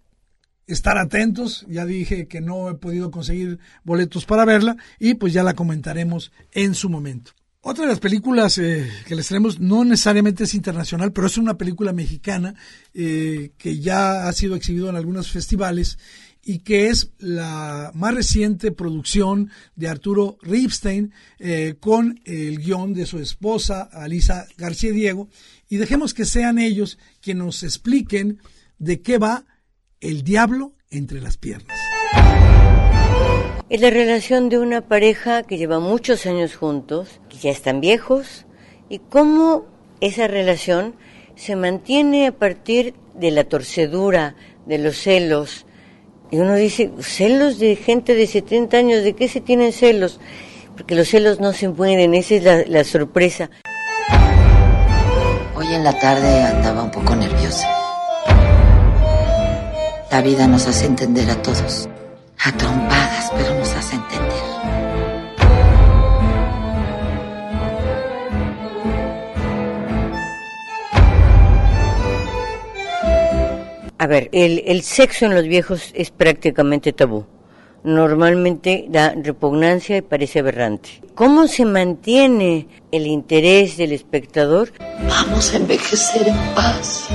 estar 0.68 0.98
atentos. 0.98 1.66
Ya 1.68 1.86
dije 1.86 2.28
que 2.28 2.42
no 2.42 2.70
he 2.70 2.76
podido 2.76 3.12
conseguir 3.12 3.60
boletos 3.84 4.26
para 4.26 4.46
verla 4.46 4.78
y 5.00 5.16
pues 5.16 5.34
ya 5.34 5.44
la 5.44 5.54
comentaremos 5.54 6.32
en 6.52 6.76
su 6.76 6.90
momento. 6.90 7.32
Otra 7.62 7.84
de 7.84 7.90
las 7.90 8.00
películas 8.00 8.58
eh, 8.58 8.90
que 9.06 9.16
les 9.16 9.28
tenemos 9.28 9.60
no 9.60 9.84
necesariamente 9.84 10.46
es 10.46 10.54
internacional, 10.54 11.12
pero 11.12 11.28
es 11.28 11.38
una 11.38 11.58
película 11.58 11.92
mexicana 11.92 12.56
eh, 12.94 13.52
que 13.58 13.80
ya 13.80 14.30
ha 14.30 14.34
sido 14.34 14.56
exhibido 14.56 14.90
en 14.90 14.96
algunos 14.96 15.30
festivales 15.30 16.00
y 16.44 16.60
que 16.60 16.88
es 16.88 17.12
la 17.20 17.92
más 17.94 18.14
reciente 18.14 18.72
producción 18.72 19.52
de 19.76 19.88
Arturo 19.88 20.38
Ripstein 20.42 21.14
eh, 21.38 21.76
con 21.80 22.22
el 22.26 22.60
guion 22.60 22.94
de 22.94 23.06
su 23.06 23.20
esposa, 23.20 23.90
Alisa 23.92 24.48
García 24.58 24.92
Diego, 24.92 25.30
y 25.68 25.78
dejemos 25.78 26.14
que 26.14 26.26
sean 26.26 26.58
ellos 26.58 26.98
quienes 27.22 27.44
nos 27.44 27.64
expliquen 27.64 28.40
de 28.78 29.02
qué 29.02 29.18
va 29.18 29.46
el 30.00 30.24
diablo 30.24 30.74
entre 30.90 31.22
las 31.22 31.38
piernas. 31.38 31.78
Es 33.70 33.82
la 33.82 33.92
relación 33.92 34.50
de 34.50 34.58
una 34.58 34.88
pareja 34.88 35.44
que 35.44 35.60
lleva 35.60 35.80
muchos 35.80 36.26
años 36.26 36.56
juntos, 36.56 37.22
que 37.30 37.38
ya 37.38 37.52
están 37.52 37.82
viejos, 37.82 38.48
y 38.90 38.98
cómo 38.98 39.68
esa 40.02 40.28
relación 40.28 40.96
se 41.36 41.56
mantiene 41.56 42.26
a 42.26 42.32
partir 42.32 42.96
de 43.14 43.30
la 43.30 43.44
torcedura, 43.44 44.36
de 44.66 44.80
los 44.80 44.98
celos. 44.98 45.68
Y 46.32 46.38
uno 46.38 46.56
dice, 46.56 46.92
celos 47.00 47.58
de 47.58 47.76
gente 47.76 48.14
de 48.14 48.28
70 48.28 48.78
años, 48.78 49.04
¿de 49.04 49.14
qué 49.14 49.28
se 49.28 49.42
tienen 49.42 49.74
celos? 49.74 50.20
Porque 50.78 50.94
los 50.94 51.08
celos 51.08 51.40
no 51.40 51.54
se 51.54 51.70
pueden, 51.70 52.14
esa 52.14 52.36
es 52.36 52.44
la, 52.44 52.64
la 52.68 52.84
sorpresa. 52.84 53.50
Hoy 55.56 55.74
en 55.74 55.84
la 55.84 55.98
tarde 55.98 56.44
andaba 56.44 56.84
un 56.84 56.92
poco 56.92 57.16
nerviosa. 57.16 57.68
La 60.12 60.22
vida 60.22 60.48
nos 60.48 60.68
hace 60.68 60.86
entender 60.86 61.30
a 61.32 61.42
todos. 61.42 61.90
A 62.46 62.52
trompadas, 62.56 63.19
A 74.00 74.08
ver, 74.08 74.30
el, 74.32 74.64
el 74.66 74.82
sexo 74.82 75.26
en 75.26 75.36
los 75.36 75.46
viejos 75.46 75.92
es 75.94 76.10
prácticamente 76.10 76.94
tabú 76.94 77.26
normalmente 77.84 78.86
da 78.90 79.14
repugnancia 79.16 79.98
y 79.98 80.02
parece 80.02 80.40
aberrante. 80.40 81.02
¿Cómo 81.16 81.48
se 81.48 81.66
mantiene 81.66 82.68
el 82.92 83.08
interés 83.08 83.78
del 83.78 83.94
espectador? 83.94 84.72
Vamos 85.08 85.54
a 85.54 85.58
envejecer 85.58 86.28
en 86.28 86.38
paz. 86.56 87.08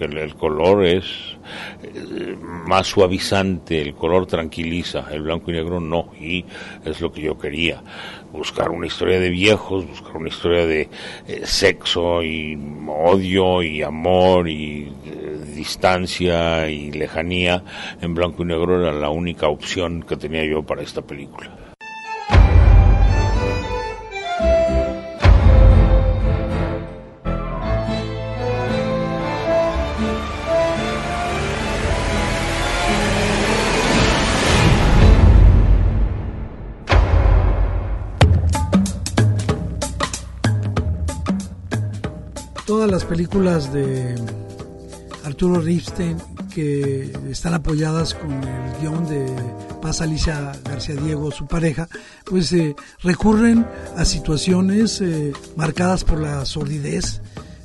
el, 0.00 0.34
color 0.34 0.84
es 0.84 1.33
más 2.66 2.86
suavizante, 2.86 3.80
el 3.80 3.94
color 3.94 4.26
tranquiliza, 4.26 5.06
el 5.10 5.22
blanco 5.22 5.50
y 5.50 5.54
negro 5.54 5.80
no, 5.80 6.10
y 6.18 6.44
es 6.84 7.00
lo 7.00 7.12
que 7.12 7.22
yo 7.22 7.38
quería, 7.38 7.82
buscar 8.32 8.70
una 8.70 8.86
historia 8.86 9.20
de 9.20 9.30
viejos, 9.30 9.86
buscar 9.86 10.16
una 10.16 10.28
historia 10.28 10.66
de 10.66 10.88
eh, 11.26 11.42
sexo 11.44 12.22
y 12.22 12.58
odio 12.88 13.62
y 13.62 13.82
amor 13.82 14.48
y 14.48 14.92
eh, 15.04 15.38
distancia 15.54 16.68
y 16.68 16.90
lejanía, 16.90 17.62
en 18.00 18.14
blanco 18.14 18.42
y 18.42 18.46
negro 18.46 18.80
era 18.80 18.92
la 18.92 19.10
única 19.10 19.48
opción 19.48 20.02
que 20.02 20.16
tenía 20.16 20.44
yo 20.44 20.62
para 20.62 20.82
esta 20.82 21.02
película. 21.02 21.63
Todas 42.84 43.02
las 43.02 43.08
películas 43.08 43.72
de 43.72 44.14
Arturo 45.24 45.58
Ripstein 45.58 46.18
que 46.54 47.10
están 47.30 47.54
apoyadas 47.54 48.12
con 48.12 48.30
el 48.30 48.78
guion 48.78 49.06
de 49.06 49.24
Paz 49.80 50.02
Alicia 50.02 50.52
García 50.64 50.94
Diego, 50.96 51.30
su 51.30 51.46
pareja, 51.46 51.88
pues 52.26 52.52
eh, 52.52 52.76
recurren 53.02 53.66
a 53.96 54.04
situaciones 54.04 55.00
eh, 55.00 55.32
marcadas 55.56 56.04
por 56.04 56.20
la 56.20 56.44
sordidez, 56.44 57.22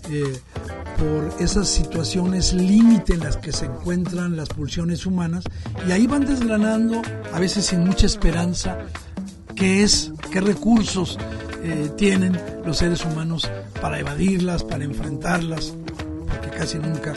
eh, 0.10 0.40
por 0.98 1.44
esas 1.44 1.68
situaciones 1.68 2.54
límite 2.54 3.16
en 3.16 3.20
las 3.20 3.36
que 3.36 3.52
se 3.52 3.66
encuentran 3.66 4.38
las 4.38 4.48
pulsiones 4.48 5.06
humanas, 5.06 5.44
y 5.86 5.92
ahí 5.92 6.08
van 6.08 6.26
desgranando, 6.26 7.02
a 7.34 7.40
veces 7.40 7.66
sin 7.66 7.84
mucha 7.84 8.06
esperanza, 8.06 8.78
qué 9.54 9.84
es, 9.84 10.14
qué 10.32 10.40
recursos 10.40 11.18
tienen 11.98 12.40
los 12.66 12.78
seres 12.78 13.04
humanos 13.06 13.50
para 13.82 14.00
evadirlas, 14.00 14.64
para 14.64 14.84
enfrentarlas, 14.84 15.74
porque 16.28 16.50
casi 16.50 16.78
nunca 16.78 17.14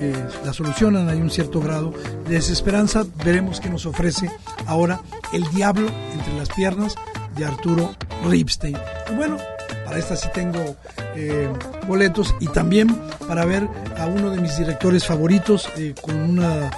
eh, 0.00 0.14
la 0.44 0.52
solucionan, 0.52 1.08
hay 1.08 1.20
un 1.20 1.30
cierto 1.30 1.60
grado 1.60 1.92
de 2.26 2.34
desesperanza. 2.34 3.04
Veremos 3.24 3.60
qué 3.60 3.70
nos 3.70 3.86
ofrece 3.86 4.30
ahora 4.66 5.00
El 5.32 5.44
Diablo 5.50 5.88
entre 6.12 6.36
las 6.36 6.48
piernas 6.48 6.96
de 7.36 7.44
Arturo 7.44 7.94
Ripstein. 8.28 8.76
Y 9.10 9.14
bueno, 9.14 9.36
para 9.84 9.98
esta 9.98 10.16
sí 10.16 10.28
tengo 10.34 10.76
eh, 11.14 11.48
boletos 11.86 12.34
y 12.40 12.48
también 12.48 12.88
para 13.28 13.44
ver 13.44 13.68
a 13.98 14.06
uno 14.06 14.30
de 14.30 14.40
mis 14.40 14.56
directores 14.58 15.06
favoritos 15.06 15.68
eh, 15.76 15.94
con 16.00 16.16
una 16.16 16.70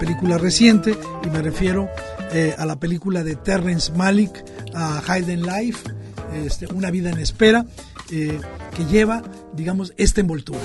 película 0.00 0.38
reciente 0.38 0.96
y 1.24 1.28
me 1.28 1.42
refiero 1.42 1.88
eh, 2.32 2.54
a 2.56 2.64
la 2.64 2.76
película 2.76 3.22
de 3.22 3.36
Terrence 3.36 3.92
Malick, 3.92 4.44
a 4.74 5.02
Hidden 5.06 5.42
Life, 5.42 5.90
este, 6.34 6.66
Una 6.72 6.90
vida 6.90 7.10
en 7.10 7.18
espera, 7.18 7.66
que 8.08 8.84
lleva, 8.90 9.22
digamos, 9.54 9.92
esta 9.96 10.20
envoltura. 10.20 10.60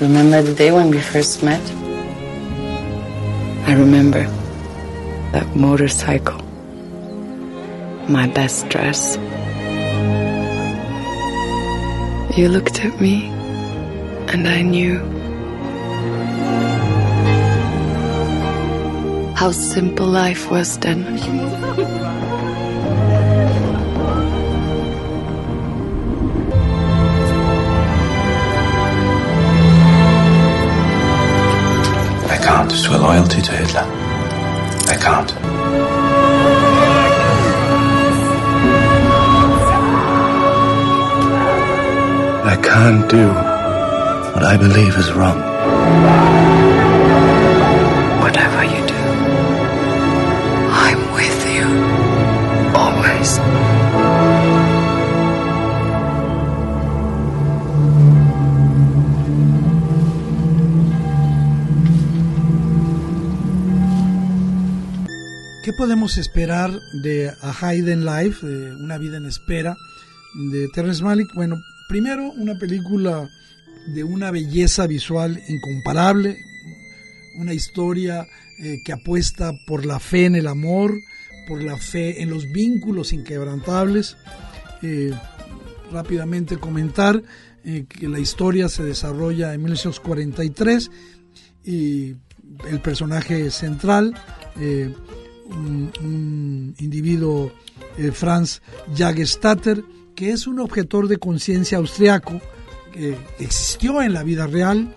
Remember 0.00 0.42
the 0.42 0.54
day 0.54 0.72
when 0.72 0.90
we 0.90 0.98
first 0.98 1.42
met? 1.42 1.60
I 3.66 3.74
remember 3.74 4.26
that 5.32 5.46
motorcycle, 5.54 6.42
my 8.08 8.26
best 8.26 8.68
dress. 8.68 9.16
You 12.36 12.48
looked 12.48 12.84
at 12.84 13.00
me, 13.00 13.30
and 14.32 14.48
I 14.48 14.62
knew 14.62 14.98
how 19.36 19.52
simple 19.52 20.06
life 20.06 20.50
was 20.50 20.78
then. 20.78 21.04
Can't 32.72 32.84
swear 32.84 33.00
loyalty 33.00 33.42
to 33.42 33.52
Hitler. 33.52 33.82
I 33.82 34.96
can't. 34.96 35.30
I 42.46 42.56
can't 42.62 43.10
do 43.10 43.28
what 43.28 44.42
I 44.42 44.56
believe 44.56 44.96
is 44.96 45.12
wrong. 45.12 46.51
¿Qué 65.62 65.72
podemos 65.72 66.18
esperar 66.18 66.72
de 67.02 67.30
A 67.40 67.52
Hidden 67.52 68.04
Life, 68.04 68.44
de 68.44 68.74
Una 68.74 68.98
vida 68.98 69.18
en 69.18 69.26
espera, 69.26 69.76
de 70.34 70.68
Terrence 70.68 71.02
Malick? 71.02 71.32
Bueno, 71.34 71.56
primero 71.88 72.32
una 72.32 72.58
película 72.58 73.28
de 73.94 74.02
una 74.02 74.30
belleza 74.30 74.86
visual 74.86 75.40
incomparable, 75.48 76.38
una 77.36 77.54
historia 77.54 78.26
eh, 78.58 78.78
que 78.84 78.92
apuesta 78.92 79.52
por 79.66 79.86
la 79.86 80.00
fe 80.00 80.26
en 80.26 80.34
el 80.34 80.48
amor, 80.48 80.94
por 81.46 81.62
la 81.62 81.76
fe 81.76 82.22
en 82.22 82.30
los 82.30 82.50
vínculos 82.50 83.12
inquebrantables. 83.12 84.16
Eh, 84.82 85.12
rápidamente 85.92 86.56
comentar 86.56 87.22
eh, 87.64 87.84
que 87.88 88.08
la 88.08 88.18
historia 88.18 88.68
se 88.68 88.82
desarrolla 88.82 89.54
en 89.54 89.62
1943 89.62 90.90
y 91.64 92.16
el 92.68 92.80
personaje 92.80 93.50
central, 93.50 94.14
eh, 94.58 94.92
un, 95.52 96.74
individuo, 96.78 97.52
eh, 97.98 98.10
Franz 98.12 98.60
Jagestatter, 98.94 99.84
que 100.14 100.30
es 100.30 100.46
un 100.46 100.60
objetor 100.60 101.08
de 101.08 101.16
conciencia 101.16 101.78
austriaco 101.78 102.40
que 102.92 103.16
existió 103.38 104.02
en 104.02 104.12
la 104.12 104.22
vida 104.22 104.46
real 104.46 104.94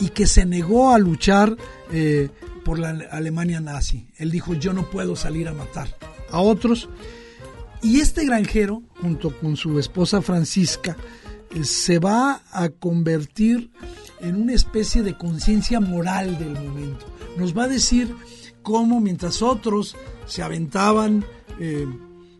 y 0.00 0.08
que 0.10 0.26
se 0.26 0.44
negó 0.44 0.90
a 0.90 0.98
luchar 0.98 1.56
eh, 1.92 2.28
por 2.64 2.78
la 2.78 2.90
Alemania 3.10 3.60
nazi. 3.60 4.08
Él 4.16 4.30
dijo, 4.30 4.54
yo 4.54 4.72
no 4.72 4.90
puedo 4.90 5.16
salir 5.16 5.48
a 5.48 5.54
matar 5.54 5.88
a 6.30 6.40
otros. 6.40 6.88
Y 7.82 8.00
este 8.00 8.24
granjero, 8.24 8.82
junto 9.00 9.38
con 9.38 9.56
su 9.56 9.78
esposa 9.78 10.22
Francisca, 10.22 10.96
eh, 11.54 11.64
se 11.64 11.98
va 11.98 12.42
a 12.50 12.68
convertir 12.68 13.70
en 14.20 14.36
una 14.36 14.54
especie 14.54 15.02
de 15.02 15.16
conciencia 15.16 15.78
moral 15.78 16.38
del 16.38 16.52
momento. 16.52 17.06
Nos 17.36 17.56
va 17.56 17.64
a 17.64 17.68
decir 17.68 18.14
cómo 18.66 19.00
mientras 19.00 19.42
otros 19.42 19.94
se 20.26 20.42
aventaban 20.42 21.24
eh, 21.60 21.86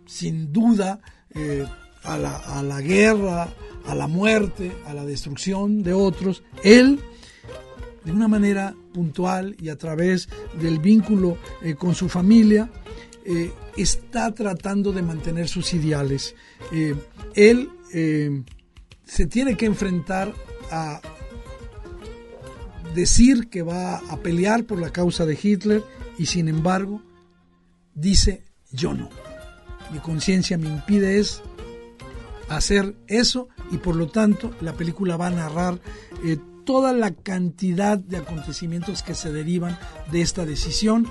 sin 0.07 0.53
duda 0.53 0.99
eh, 1.33 1.64
a, 2.03 2.18
la, 2.18 2.37
a, 2.37 2.64
la, 2.64 2.81
guerra, 2.81 3.49
a 3.87 3.95
la 3.95 4.09
muerte, 4.09 4.72
a 4.87 4.93
la 4.93 5.05
destrucción 5.05 5.85
de 5.85 5.93
otros, 5.93 6.43
él 6.64 6.99
de 8.05 8.11
una 8.11 8.27
manera 8.27 8.74
puntual 8.93 9.55
y 9.61 9.68
a 9.68 9.79
través 9.79 10.29
del 10.61 10.81
vínculo 10.81 11.39
eh, 11.62 11.77
con 11.77 11.95
su 11.95 12.09
familia, 12.09 12.68
está 13.77 14.33
tratando 14.33 14.93
de 14.93 15.03
mantener 15.03 15.49
sus 15.49 15.74
ideales. 15.74 16.37
Él 17.35 17.70
se 19.05 19.27
tiene 19.27 19.57
que 19.57 19.66
enfrentar 19.66 20.33
a 20.70 21.01
decir 22.95 23.49
que 23.49 23.62
va 23.62 23.97
a 23.97 24.16
pelear 24.18 24.62
por 24.62 24.81
la 24.81 24.91
causa 24.91 25.27
de 25.27 25.37
Hitler 25.41 25.83
y 26.19 26.27
sin 26.27 26.49
embargo 26.49 27.03
dice 27.95 28.45
yo 28.73 28.95
no. 28.95 29.09
Mi 29.93 29.99
conciencia 30.01 30.59
me 30.59 30.69
impide 30.69 31.19
es 31.19 31.43
hacer 32.49 32.97
eso 33.07 33.49
y 33.71 33.79
por 33.79 33.97
lo 33.97 34.09
tanto 34.09 34.55
la 34.61 34.73
película 34.73 35.17
va 35.17 35.29
a 35.29 35.31
narrar 35.31 35.81
eh, 36.25 36.39
toda 36.64 36.93
la 36.93 37.12
cantidad 37.12 37.99
de 37.99 38.19
acontecimientos 38.19 39.03
que 39.03 39.14
se 39.14 39.33
derivan 39.33 39.79
de 40.11 40.21
esta 40.21 40.45
decisión. 40.45 41.07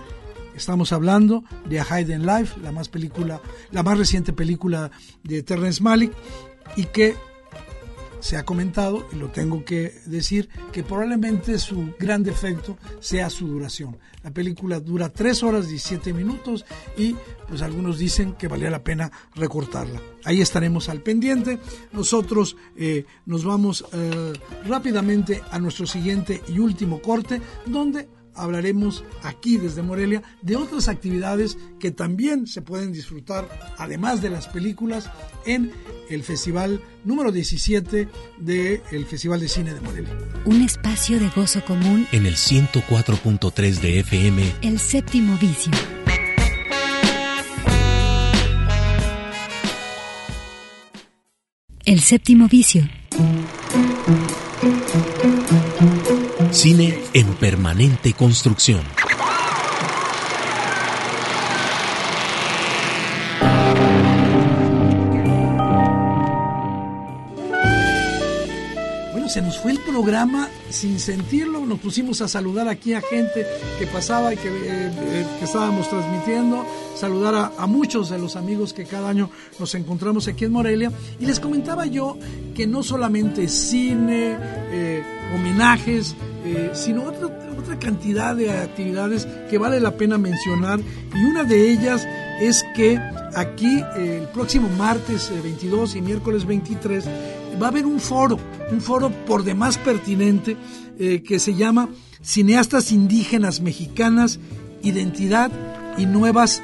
Estamos 0.55 0.93
hablando 0.93 1.43
de 1.67 1.79
A 1.79 1.85
Hidden 2.01 2.25
Life, 2.25 2.59
la 2.61 2.71
más 2.71 2.89
película, 2.89 3.41
la 3.71 3.83
más 3.83 3.97
reciente 3.97 4.33
película 4.33 4.91
de 5.23 5.43
Terrence 5.43 5.81
Malick 5.81 6.13
y 6.75 6.85
que 6.85 7.15
se 8.25 8.37
ha 8.37 8.43
comentado, 8.43 9.07
y 9.11 9.17
lo 9.17 9.29
tengo 9.29 9.63
que 9.63 10.01
decir, 10.07 10.49
que 10.71 10.81
probablemente 10.81 11.59
su 11.59 11.93
gran 11.99 12.23
defecto 12.23 12.75
sea 12.99 13.29
su 13.29 13.47
duración. 13.47 13.99
La 14.23 14.31
película 14.31 14.79
dura 14.79 15.09
3 15.09 15.43
horas 15.43 15.69
17 15.69 16.11
minutos 16.11 16.65
y 16.97 17.15
pues 17.47 17.61
algunos 17.61 17.99
dicen 17.99 18.33
que 18.33 18.47
valía 18.47 18.71
la 18.71 18.83
pena 18.83 19.11
recortarla. 19.35 20.01
Ahí 20.23 20.41
estaremos 20.41 20.89
al 20.89 21.03
pendiente. 21.03 21.59
Nosotros 21.91 22.57
eh, 22.75 23.05
nos 23.27 23.45
vamos 23.45 23.85
eh, 23.93 24.33
rápidamente 24.67 25.43
a 25.51 25.59
nuestro 25.59 25.85
siguiente 25.85 26.41
y 26.47 26.57
último 26.57 27.03
corte, 27.03 27.39
donde 27.67 28.09
hablaremos 28.35 29.03
aquí 29.23 29.57
desde 29.57 29.81
Morelia 29.81 30.21
de 30.41 30.55
otras 30.55 30.87
actividades 30.87 31.57
que 31.79 31.91
también 31.91 32.47
se 32.47 32.61
pueden 32.61 32.91
disfrutar, 32.91 33.47
además 33.77 34.21
de 34.21 34.29
las 34.29 34.47
películas, 34.47 35.09
en 35.45 35.71
el 36.09 36.23
festival 36.23 36.81
número 37.03 37.31
17 37.31 38.07
del 38.37 39.05
Festival 39.05 39.39
de 39.39 39.47
Cine 39.47 39.73
de 39.73 39.81
Morelia. 39.81 40.13
Un 40.45 40.61
espacio 40.61 41.19
de 41.19 41.29
gozo 41.29 41.63
común 41.65 42.07
en 42.11 42.25
el 42.25 42.35
104.3 42.35 43.79
de 43.79 43.99
FM, 43.99 44.55
el 44.61 44.79
séptimo 44.79 45.37
vicio. 45.37 45.71
El 51.85 51.99
séptimo 51.99 52.47
vicio. 52.47 52.81
Cine 56.51 56.94
en 57.15 57.33
permanente 57.35 58.11
construcción. 58.11 59.04
Nos 69.45 69.59
fue 69.59 69.71
el 69.73 69.79
programa 69.79 70.49
sin 70.71 70.99
sentirlo. 70.99 71.63
Nos 71.65 71.79
pusimos 71.79 72.19
a 72.21 72.27
saludar 72.27 72.67
aquí 72.67 72.93
a 72.93 73.01
gente 73.01 73.45
que 73.77 73.85
pasaba 73.85 74.33
y 74.33 74.37
que, 74.37 74.47
eh, 74.47 74.91
eh, 74.91 75.25
estábamos 75.43 75.87
transmitiendo. 75.87 76.65
Saludar 76.95 77.51
a, 77.55 77.67
muchos 77.67 78.09
de 78.09 78.17
los 78.17 78.35
amigos 78.35 78.73
que 78.73 78.85
cada 78.85 79.09
año 79.09 79.29
nos 79.59 79.75
encontramos 79.75 80.27
aquí 80.27 80.45
en 80.45 80.51
Morelia. 80.51 80.91
Y 81.19 81.25
les 81.27 81.39
comentaba 81.39 81.85
yo 81.85 82.17
que 82.55 82.65
no 82.65 82.81
solamente 82.81 83.47
cine, 83.47 84.37
eh, 84.71 85.03
homenajes, 85.35 86.15
sino 86.73 87.03
otra, 87.03 87.27
otra 87.57 87.77
cantidad 87.79 88.35
de 88.35 88.51
actividades 88.51 89.27
que 89.49 89.57
vale 89.57 89.79
la 89.79 89.97
pena 89.97 90.19
mencionar 90.19 90.79
y 90.79 91.25
una 91.25 91.43
de 91.43 91.71
ellas 91.71 92.07
es 92.39 92.63
que 92.75 92.99
aquí 93.35 93.83
el 93.97 94.27
próximo 94.27 94.69
martes 94.77 95.31
22 95.43 95.95
y 95.95 96.01
miércoles 96.01 96.45
23 96.45 97.05
va 97.61 97.67
a 97.67 97.69
haber 97.69 97.85
un 97.85 97.99
foro, 97.99 98.39
un 98.71 98.81
foro 98.81 99.09
por 99.25 99.43
demás 99.43 99.77
pertinente 99.77 100.57
eh, 100.99 101.23
que 101.23 101.39
se 101.39 101.55
llama 101.55 101.89
Cineastas 102.21 102.91
Indígenas 102.91 103.61
Mexicanas, 103.61 104.39
Identidad 104.81 105.51
y 105.97 106.05
Nuevas 106.05 106.61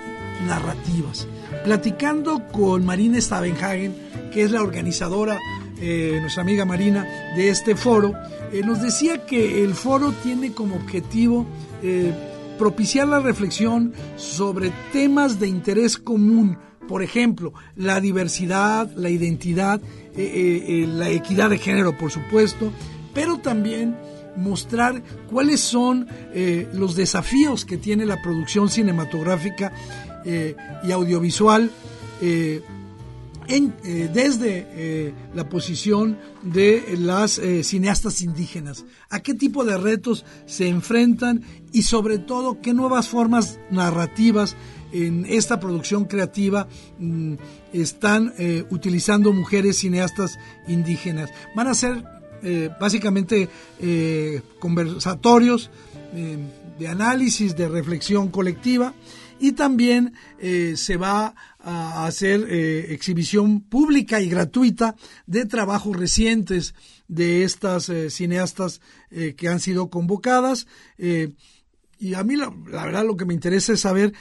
Narrativas. 0.47 1.27
Platicando 1.63 2.47
con 2.51 2.85
Marina 2.85 3.19
Stavenhagen, 3.19 3.95
que 4.33 4.43
es 4.43 4.51
la 4.51 4.61
organizadora, 4.61 5.37
eh, 5.79 6.17
nuestra 6.21 6.43
amiga 6.43 6.65
Marina, 6.65 7.05
de 7.35 7.49
este 7.49 7.75
foro, 7.75 8.13
eh, 8.51 8.61
nos 8.65 8.81
decía 8.81 9.25
que 9.25 9.63
el 9.63 9.73
foro 9.73 10.11
tiene 10.23 10.53
como 10.53 10.75
objetivo 10.75 11.45
propiciar 12.59 13.07
la 13.07 13.19
reflexión 13.19 13.91
sobre 14.17 14.71
temas 14.93 15.39
de 15.39 15.47
interés 15.47 15.97
común, 15.97 16.59
por 16.87 17.03
ejemplo, 17.03 17.53
la 17.75 18.01
diversidad, 18.01 18.91
la 18.95 19.09
identidad, 19.09 19.81
la 20.15 21.09
equidad 21.09 21.49
de 21.49 21.57
género, 21.57 21.97
por 21.97 22.11
supuesto, 22.11 22.71
pero 23.13 23.39
también 23.39 23.95
mostrar 24.35 25.01
cuáles 25.29 25.59
son 25.59 26.07
eh, 26.33 26.67
los 26.73 26.95
desafíos 26.95 27.65
que 27.65 27.77
tiene 27.77 28.05
la 28.05 28.21
producción 28.21 28.69
cinematográfica 28.69 29.73
eh, 30.25 30.55
y 30.83 30.91
audiovisual 30.91 31.69
eh, 33.51 34.09
desde 34.13 35.13
la 35.33 35.49
posición 35.49 36.17
de 36.41 36.95
las 36.97 37.41
cineastas 37.63 38.21
indígenas. 38.21 38.85
¿A 39.09 39.19
qué 39.21 39.33
tipo 39.33 39.63
de 39.65 39.77
retos 39.77 40.25
se 40.45 40.67
enfrentan 40.67 41.43
y 41.71 41.83
sobre 41.83 42.17
todo 42.17 42.61
qué 42.61 42.73
nuevas 42.73 43.07
formas 43.07 43.59
narrativas 43.69 44.55
en 44.91 45.25
esta 45.25 45.59
producción 45.59 46.05
creativa 46.05 46.67
mm, 46.99 47.35
están 47.73 48.33
utilizando 48.69 49.33
mujeres 49.33 49.77
cineastas 49.77 50.39
indígenas? 50.67 51.29
Van 51.55 51.67
a 51.67 51.73
ser 51.73 52.03
eh, 52.43 52.71
básicamente 52.79 53.49
eh, 53.79 54.41
conversatorios 54.57 55.69
eh, 56.15 56.37
de 56.79 56.87
análisis, 56.87 57.55
de 57.55 57.69
reflexión 57.69 58.29
colectiva 58.29 58.95
y 59.39 59.51
también 59.51 60.13
se 60.75 60.97
va 60.97 61.27
a 61.27 61.35
hacer 61.63 62.47
exhibición 62.51 63.61
pública 63.61 64.21
y 64.21 64.29
gratuita 64.29 64.95
de 65.25 65.45
trabajos 65.45 65.95
recientes 65.95 66.73
de 67.07 67.43
estas 67.43 67.91
cineastas 68.09 68.81
que 69.09 69.47
han 69.47 69.59
sido 69.59 69.89
convocadas. 69.89 70.67
y 70.97 72.13
a 72.13 72.23
mí 72.23 72.35
la 72.35 72.49
verdad 72.49 73.05
lo 73.05 73.15
que 73.15 73.25
me 73.25 73.33
interesa 73.33 73.73
es 73.73 73.81
saber 73.81 74.13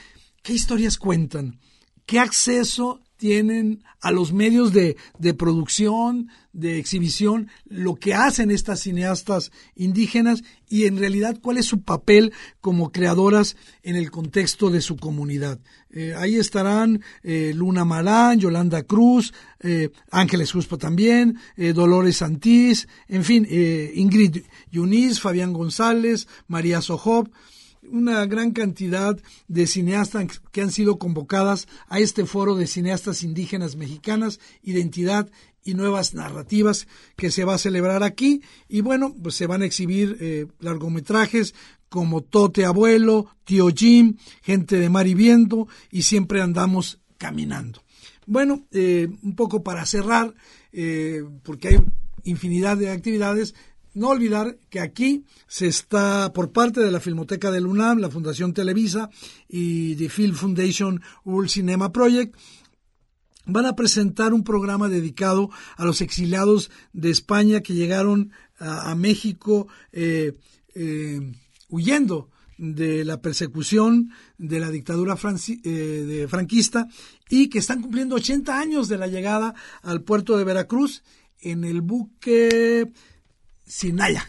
qué 0.42 0.52
historias 0.52 0.98
cuentan, 0.98 1.58
qué 2.06 2.18
acceso 2.18 3.00
tienen 3.20 3.84
a 4.00 4.12
los 4.12 4.32
medios 4.32 4.72
de, 4.72 4.96
producción, 5.34 6.30
de 6.54 6.78
exhibición, 6.78 7.48
lo 7.66 7.96
que 7.96 8.14
hacen 8.14 8.50
estas 8.50 8.80
cineastas 8.80 9.52
indígenas 9.76 10.42
y 10.70 10.86
en 10.86 10.96
realidad 10.96 11.38
cuál 11.40 11.58
es 11.58 11.66
su 11.66 11.82
papel 11.82 12.32
como 12.62 12.92
creadoras 12.92 13.56
en 13.82 13.96
el 13.96 14.10
contexto 14.10 14.70
de 14.70 14.80
su 14.80 14.96
comunidad. 14.96 15.60
Eh, 15.90 16.14
ahí 16.16 16.36
estarán 16.36 17.02
eh, 17.22 17.52
Luna 17.54 17.84
Marán, 17.84 18.40
Yolanda 18.40 18.84
Cruz, 18.84 19.34
eh, 19.60 19.90
Ángeles 20.10 20.50
Juspo 20.50 20.78
también, 20.78 21.38
Dolores 21.74 22.16
Santís, 22.16 22.88
en 23.06 23.22
fin, 23.22 23.46
Ingrid 23.94 24.44
Yunis, 24.72 25.20
Fabián 25.20 25.52
González, 25.52 26.26
María 26.48 26.80
Sojob 26.80 27.28
una 27.82 28.26
gran 28.26 28.52
cantidad 28.52 29.18
de 29.48 29.66
cineastas 29.66 30.40
que 30.52 30.62
han 30.62 30.70
sido 30.70 30.98
convocadas 30.98 31.68
a 31.88 31.98
este 31.98 32.26
foro 32.26 32.54
de 32.56 32.66
cineastas 32.66 33.22
indígenas 33.22 33.76
mexicanas, 33.76 34.40
identidad 34.62 35.30
y 35.64 35.74
nuevas 35.74 36.14
narrativas 36.14 36.86
que 37.16 37.30
se 37.30 37.44
va 37.44 37.54
a 37.54 37.58
celebrar 37.58 38.02
aquí. 38.02 38.42
Y 38.68 38.80
bueno, 38.80 39.14
pues 39.22 39.34
se 39.34 39.46
van 39.46 39.62
a 39.62 39.66
exhibir 39.66 40.16
eh, 40.20 40.46
largometrajes 40.60 41.54
como 41.88 42.22
Tote 42.22 42.64
Abuelo, 42.64 43.26
Tío 43.44 43.68
Jim, 43.68 44.16
Gente 44.42 44.78
de 44.78 44.88
Mar 44.88 45.06
y 45.06 45.14
Viento 45.14 45.68
y 45.90 46.02
Siempre 46.02 46.40
Andamos 46.40 47.00
Caminando. 47.18 47.82
Bueno, 48.26 48.64
eh, 48.70 49.08
un 49.22 49.34
poco 49.34 49.62
para 49.62 49.84
cerrar, 49.84 50.34
eh, 50.72 51.24
porque 51.42 51.68
hay 51.68 51.76
infinidad 52.24 52.76
de 52.76 52.90
actividades, 52.90 53.54
no 53.94 54.08
olvidar 54.08 54.58
que 54.68 54.80
aquí 54.80 55.24
se 55.46 55.66
está, 55.66 56.32
por 56.32 56.52
parte 56.52 56.80
de 56.80 56.90
la 56.90 57.00
Filmoteca 57.00 57.50
del 57.50 57.66
UNAM, 57.66 57.98
la 57.98 58.10
Fundación 58.10 58.52
Televisa 58.52 59.10
y 59.48 59.96
The 59.96 60.08
Film 60.08 60.34
Foundation 60.34 61.00
World 61.24 61.50
Cinema 61.50 61.92
Project, 61.92 62.36
van 63.46 63.66
a 63.66 63.74
presentar 63.74 64.32
un 64.32 64.44
programa 64.44 64.88
dedicado 64.88 65.50
a 65.76 65.84
los 65.84 66.00
exiliados 66.00 66.70
de 66.92 67.10
España 67.10 67.60
que 67.60 67.74
llegaron 67.74 68.32
a, 68.58 68.94
México 68.94 69.68
eh, 69.92 70.36
eh, 70.74 71.32
huyendo 71.68 72.30
de 72.58 73.06
la 73.06 73.22
persecución 73.22 74.10
de 74.36 74.60
la 74.60 74.70
dictadura 74.70 75.16
eh, 75.64 76.26
franquista 76.28 76.88
y 77.30 77.48
que 77.48 77.58
están 77.58 77.80
cumpliendo 77.80 78.16
80 78.16 78.58
años 78.58 78.88
de 78.88 78.98
la 78.98 79.06
llegada 79.06 79.54
al 79.82 80.02
puerto 80.02 80.36
de 80.36 80.44
Veracruz 80.44 81.02
en 81.40 81.64
el 81.64 81.80
buque 81.80 82.92
Sinaya. 83.70 84.28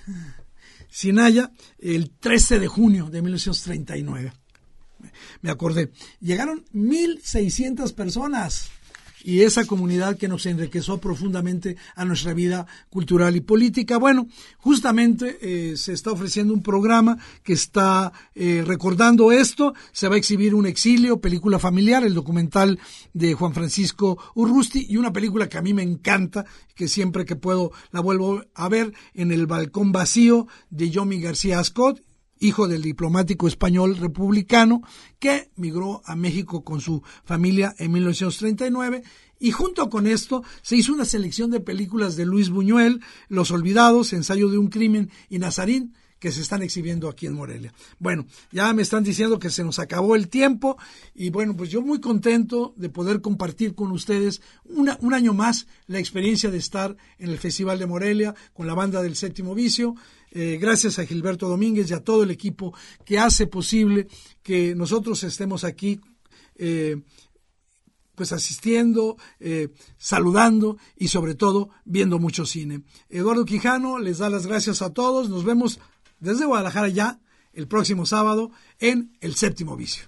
Sinaya, 0.89 1.52
el 1.80 2.12
13 2.12 2.60
de 2.60 2.68
junio 2.68 3.10
de 3.10 3.22
1939. 3.22 4.34
Me 5.42 5.50
acordé. 5.50 5.92
Llegaron 6.20 6.66
1.600 6.74 7.94
personas 7.96 8.70
y 9.24 9.41
esa 9.41 9.65
comunidad 9.65 10.17
que 10.17 10.28
nos 10.28 10.45
enriqueció 10.45 10.97
profundamente 10.97 11.78
a 11.95 12.05
nuestra 12.05 12.34
vida 12.34 12.67
cultural 12.89 13.36
y 13.36 13.41
política. 13.41 13.97
Bueno, 13.97 14.28
justamente 14.57 15.38
eh, 15.41 15.78
se 15.78 15.93
está 15.93 16.11
ofreciendo 16.11 16.53
un 16.53 16.63
programa 16.63 17.17
que 17.43 17.53
está 17.53 18.11
eh, 18.36 18.63
recordando 18.65 19.32
esto. 19.32 19.74
Se 19.91 20.07
va 20.07 20.15
a 20.15 20.17
exhibir 20.17 20.55
un 20.55 20.65
exilio, 20.65 21.22
película 21.22 21.59
familiar, 21.59 22.03
el 22.03 22.13
documental 22.13 22.80
de 23.13 23.34
Juan 23.34 23.53
Francisco 23.53 24.17
Urrusti 24.36 24.86
y 24.89 24.97
una 24.97 25.13
película 25.13 25.49
que 25.49 25.57
a 25.57 25.61
mí 25.61 25.74
me 25.74 25.84
encanta, 25.84 26.45
que 26.76 26.88
siempre 26.88 27.26
que 27.26 27.36
puedo 27.36 27.72
la 27.91 27.99
vuelvo 27.99 28.43
a 28.55 28.69
ver, 28.69 28.93
en 29.13 29.32
el 29.32 29.47
balcón 29.47 29.91
vacío 29.91 30.47
de 30.69 30.89
Yomi 30.89 31.19
García 31.19 31.59
Ascot 31.59 32.01
hijo 32.42 32.68
del 32.68 32.82
diplomático 32.82 33.48
español 33.48 33.96
republicano 33.98 34.82
que 35.20 35.50
migró 35.56 36.02
a 36.06 36.16
México 36.16 36.64
con 36.64 36.82
su 36.82 37.02
familia 37.24 37.74
en 37.78 37.92
1939 37.94 39.04
y 39.39 39.52
junto 39.52 39.89
con 39.89 40.06
esto 40.06 40.44
se 40.62 40.76
hizo 40.76 40.92
una 40.92 41.06
selección 41.06 41.50
de 41.52 41.62
películas 41.62 42.16
de 42.16 42.26
Luis 42.26 42.50
Buñuel, 42.50 43.02
Los 43.30 43.52
Olvidados, 43.52 44.12
Ensayo 44.14 44.50
de 44.50 44.58
un 44.58 44.68
Crimen 44.68 45.10
y 45.30 45.39
Nazarín, 45.39 45.94
que 46.20 46.32
se 46.32 46.42
están 46.42 46.62
exhibiendo 46.62 47.10
aquí 47.10 47.26
en 47.26 47.34
Morelia. 47.34 47.74
Bueno, 47.98 48.28
ya 48.52 48.72
me 48.74 48.84
están 48.84 49.04
diciendo 49.04 49.39
que 49.39 49.50
se 49.50 49.64
nos 49.64 49.80
acabó 49.80 50.16
el 50.16 50.30
tiempo 50.30 50.78
y 51.16 51.32
bueno, 51.32 51.58
pues 51.58 51.72
yo 51.72 51.82
muy 51.82 52.00
contento 52.00 52.76
de 52.78 52.89
poder 52.89 53.22
compartir 53.22 53.74
con 53.74 53.92
ustedes 53.92 54.42
un 54.66 55.14
año 55.14 55.34
más 55.34 55.66
la 55.88 55.98
experiencia 55.98 56.52
de 56.52 56.60
estar 56.60 56.96
en 57.18 57.32
el 57.32 57.39
Festival 57.39 57.80
de 57.80 57.88
Morelia 57.88 58.36
con 58.54 58.68
la 58.68 58.76
banda 58.76 59.02
del 59.02 59.16
Séptimo 59.16 59.56
Vicio. 59.56 59.96
Eh, 60.32 60.57
gracias 60.59 60.97
a 60.97 61.05
Gilberto 61.05 61.47
Domínguez 61.47 61.89
y 61.91 61.93
a 61.93 62.03
todo 62.03 62.23
el 62.23 62.32
equipo 62.32 62.73
que 63.05 63.19
hace 63.19 63.47
posible 63.47 64.07
que 64.41 64.73
nosotros 64.75 65.23
estemos 65.23 65.63
aquí. 65.63 65.99
Eh, 66.55 67.01
pues 68.15 68.34
asistiendo, 68.34 69.17
eh, 69.39 69.69
saludando 69.97 70.77
y 70.95 71.07
sobre 71.07 71.34
todo 71.34 71.69
viendo 71.86 72.19
mucho 72.19 72.45
cine. 72.45 72.84
Eduardo 73.09 73.45
Quijano 73.45 73.97
les 73.97 74.19
da 74.19 74.29
las 74.29 74.45
gracias 74.45 74.84
a 74.84 74.93
todos. 74.93 75.29
Nos 75.29 75.43
vemos 75.43 75.79
desde 76.19 76.45
Guadalajara 76.45 76.89
ya 76.89 77.19
el 77.53 77.67
próximo 77.67 78.05
sábado 78.05 78.51
en 78.79 79.17
El 79.21 79.36
Séptimo 79.36 79.75
Vicio. 79.75 80.03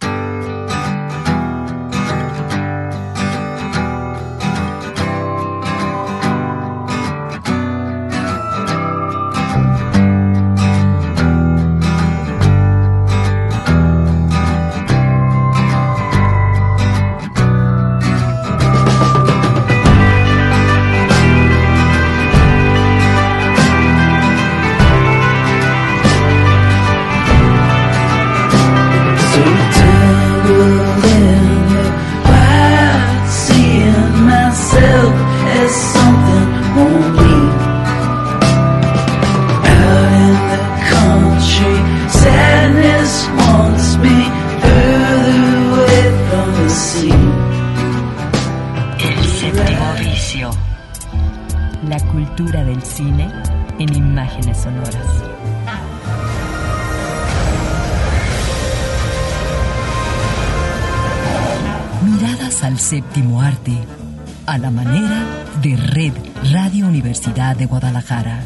A 64.45 64.57
la 64.57 64.71
manera 64.71 65.25
de 65.61 65.75
Red 65.75 66.13
Radio 66.51 66.87
Universidad 66.87 67.55
de 67.55 67.65
Guadalajara. 67.65 68.43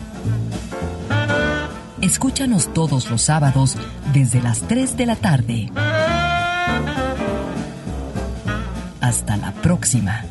Escúchanos 2.01 2.73
todos 2.73 3.09
los 3.09 3.21
sábados 3.23 3.77
desde 4.13 4.41
las 4.41 4.61
3 4.61 4.97
de 4.97 5.05
la 5.05 5.15
tarde. 5.15 5.71
Hasta 9.01 9.37
la 9.37 9.51
próxima. 9.53 10.23